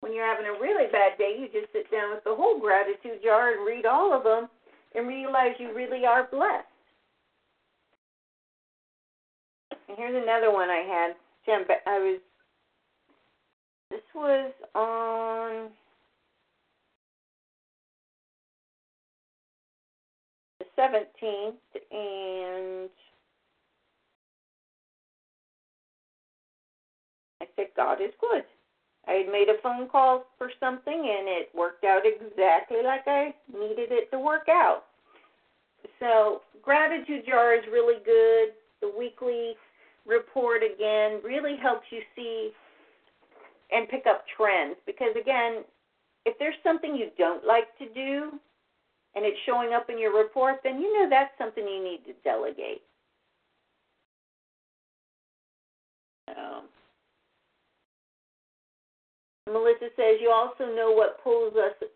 [0.01, 3.21] When you're having a really bad day, you just sit down with the whole gratitude
[3.23, 4.49] jar and read all of them
[4.95, 6.65] and realize you really are blessed.
[9.91, 11.15] And here's another one I had.
[11.87, 12.21] I was
[13.91, 15.69] this was on
[20.59, 21.59] the 17th,
[21.91, 22.89] and
[27.61, 28.45] Said, God is good.
[29.07, 33.35] I had made a phone call for something, and it worked out exactly like I
[33.53, 34.85] needed it to work out.
[35.99, 38.55] So, gratitude jar is really good.
[38.81, 39.55] The weekly
[40.07, 42.51] report again really helps you see
[43.73, 45.65] and pick up trends because again,
[46.27, 48.33] if there's something you don't like to do
[49.15, 52.13] and it's showing up in your report, then you know that's something you need to
[52.25, 52.83] delegate.
[56.29, 56.65] Um,
[59.53, 61.89] Melissa says you also know what pulls us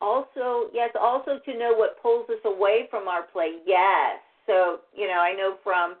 [0.00, 5.06] also yes also to know what pulls us away from our play yes so you
[5.06, 5.94] know i know from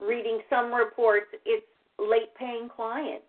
[0.00, 1.64] reading some reports it's
[2.00, 3.24] late paying clients.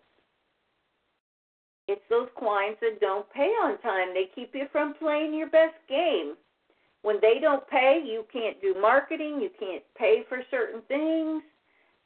[1.87, 4.13] It's those clients that don't pay on time.
[4.13, 6.35] They keep you from playing your best game.
[7.01, 11.41] When they don't pay, you can't do marketing, you can't pay for certain things,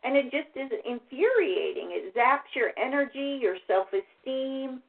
[0.03, 1.89] and it just is infuriating.
[1.91, 4.81] It zaps your energy, your self esteem.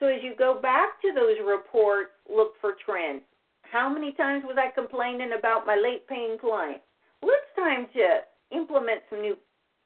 [0.00, 3.22] So as you go back to those reports, look for trends.
[3.62, 6.82] How many times was I complaining about my late paying client?
[7.22, 9.36] Well, it's time to implement some new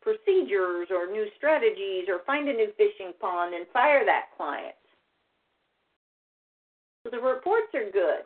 [0.01, 4.75] procedures or new strategies or find a new fishing pond and fire that client.
[7.05, 8.25] So the reports are good.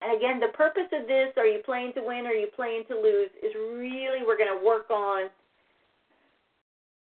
[0.00, 2.84] And again, the purpose of this, are you playing to win or are you playing
[2.88, 5.28] to lose, is really we're going to work on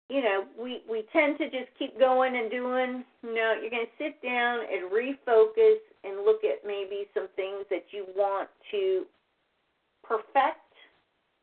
[0.10, 3.04] you know, we we tend to just keep going and doing.
[3.24, 7.86] No, you're going to sit down and refocus and look at maybe some things that
[7.92, 9.06] you want to
[10.04, 10.64] perfect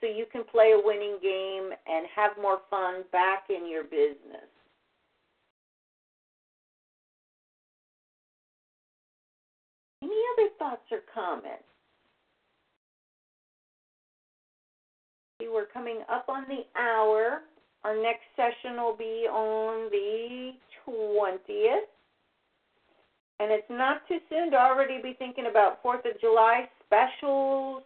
[0.00, 4.48] so you can play a winning game and have more fun back in your business.
[10.04, 11.64] Any other thoughts or comments?
[15.40, 17.40] We're coming up on the hour.
[17.84, 20.52] Our next session will be on the
[20.86, 21.88] 20th.
[23.40, 27.82] And it's not too soon to already be thinking about 4th of July specials,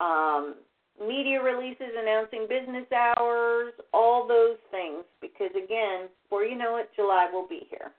[0.00, 0.56] um,
[1.00, 7.28] media releases announcing business hours, all those things, because again, before you know it, July
[7.32, 7.92] will be here.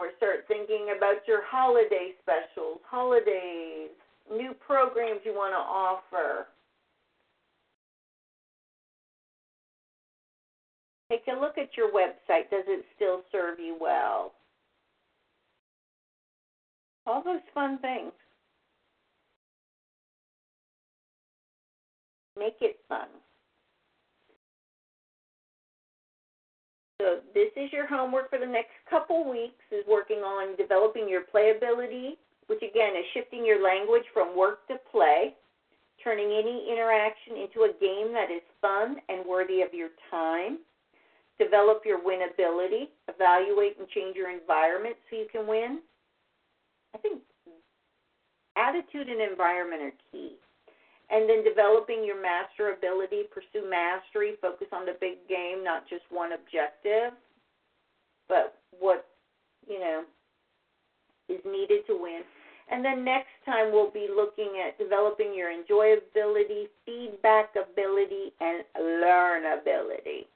[0.00, 3.90] Or start thinking about your holiday specials, holidays,
[4.32, 6.46] new programs you want to offer.
[11.10, 12.48] Take a look at your website.
[12.50, 14.32] Does it still serve you well?
[17.06, 18.12] All those fun things.
[22.38, 23.08] Make it fun.
[27.00, 31.22] So this is your homework for the next couple weeks is working on developing your
[31.34, 35.34] playability, which again is shifting your language from work to play,
[36.04, 40.58] turning any interaction into a game that is fun and worthy of your time.
[41.38, 45.80] Develop your winnability, evaluate and change your environment so you can win.
[46.94, 47.22] I think
[48.58, 50.32] attitude and environment are key.
[51.10, 56.02] And then developing your master ability, pursue mastery, focus on the big game, not just
[56.08, 57.18] one objective,
[58.28, 59.06] but what,
[59.68, 60.04] you know,
[61.28, 62.22] is needed to win.
[62.70, 70.30] And then next time we'll be looking at developing your enjoyability, feedback ability, and learnability.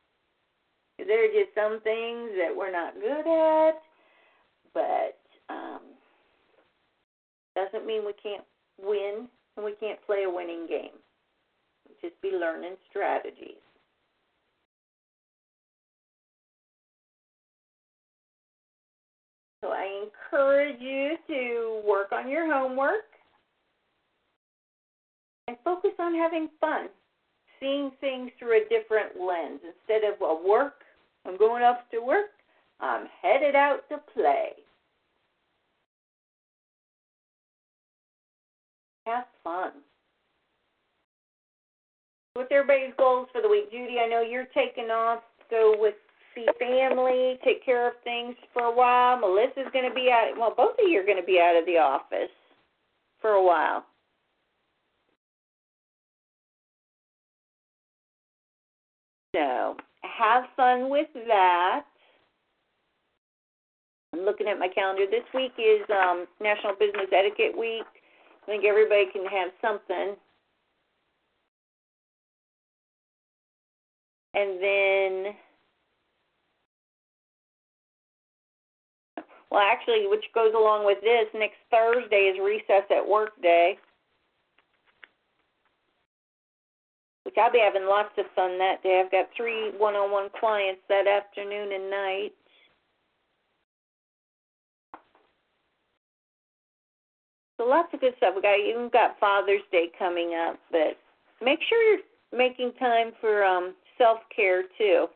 [0.99, 3.81] There are just some things that we're not good at,
[4.73, 5.19] but
[5.49, 5.81] um,
[7.55, 8.45] doesn't mean we can't
[8.81, 10.99] win and we can't play a winning game.
[12.01, 13.63] Just be learning strategies.
[19.63, 23.05] So I encourage you to work on your homework
[25.49, 26.89] and focus on having fun,
[27.61, 29.61] seeing things through a different lens.
[29.65, 30.83] Instead of, well, work,
[31.25, 32.31] I'm going off to work,
[32.81, 34.51] I'm headed out to play.
[39.45, 39.73] Fun.
[42.35, 43.71] What's everybody's goals for the week?
[43.71, 45.21] Judy, I know you're taking off.
[45.51, 45.95] Go with
[46.35, 49.19] see family, take care of things for a while.
[49.19, 50.33] Melissa's going to be out.
[50.37, 52.33] Well, both of you are going to be out of the office
[53.21, 53.85] for a while.
[59.35, 61.83] So have fun with that.
[64.13, 65.07] I'm looking at my calendar.
[65.11, 67.87] This week is um, National Business Etiquette Week.
[68.45, 70.17] I think everybody can have something.
[74.35, 75.35] And then,
[79.51, 83.79] well, actually, which goes along with this, next Thursday is recess at work day.
[87.23, 89.01] Which I'll be having lots of fun that day.
[89.03, 92.33] I've got three one on one clients that afternoon and night.
[97.65, 98.35] Lots of good stuff.
[98.37, 100.99] We got even got Father's Day coming up, but
[101.43, 102.05] make sure you're
[102.37, 105.07] making time for um self care too.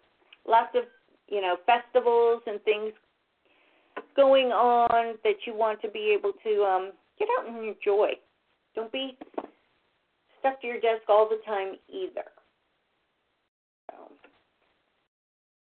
[0.46, 0.84] Lots of
[1.28, 2.92] you know festivals and things
[4.16, 8.10] going on that you want to be able to um get out and enjoy.
[8.74, 9.18] Don't be
[10.40, 12.24] stuck to your desk all the time either.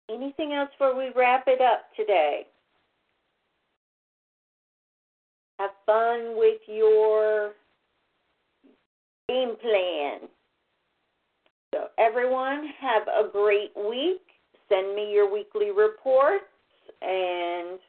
[0.10, 2.48] Anything else before we wrap it up today?
[5.60, 7.54] Have fun with your
[9.28, 10.30] game plan.
[11.74, 14.22] So, everyone, have a great week.
[14.70, 16.46] Send me your weekly reports,
[17.02, 17.80] and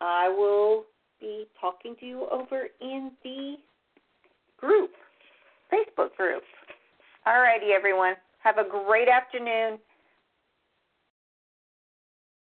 [0.00, 0.84] I will
[1.20, 3.56] be talking to you over in the
[4.58, 4.90] group,
[5.72, 6.42] Facebook group.
[7.26, 8.14] All righty, everyone.
[8.42, 9.78] Have a great afternoon.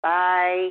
[0.02, 0.70] Bye.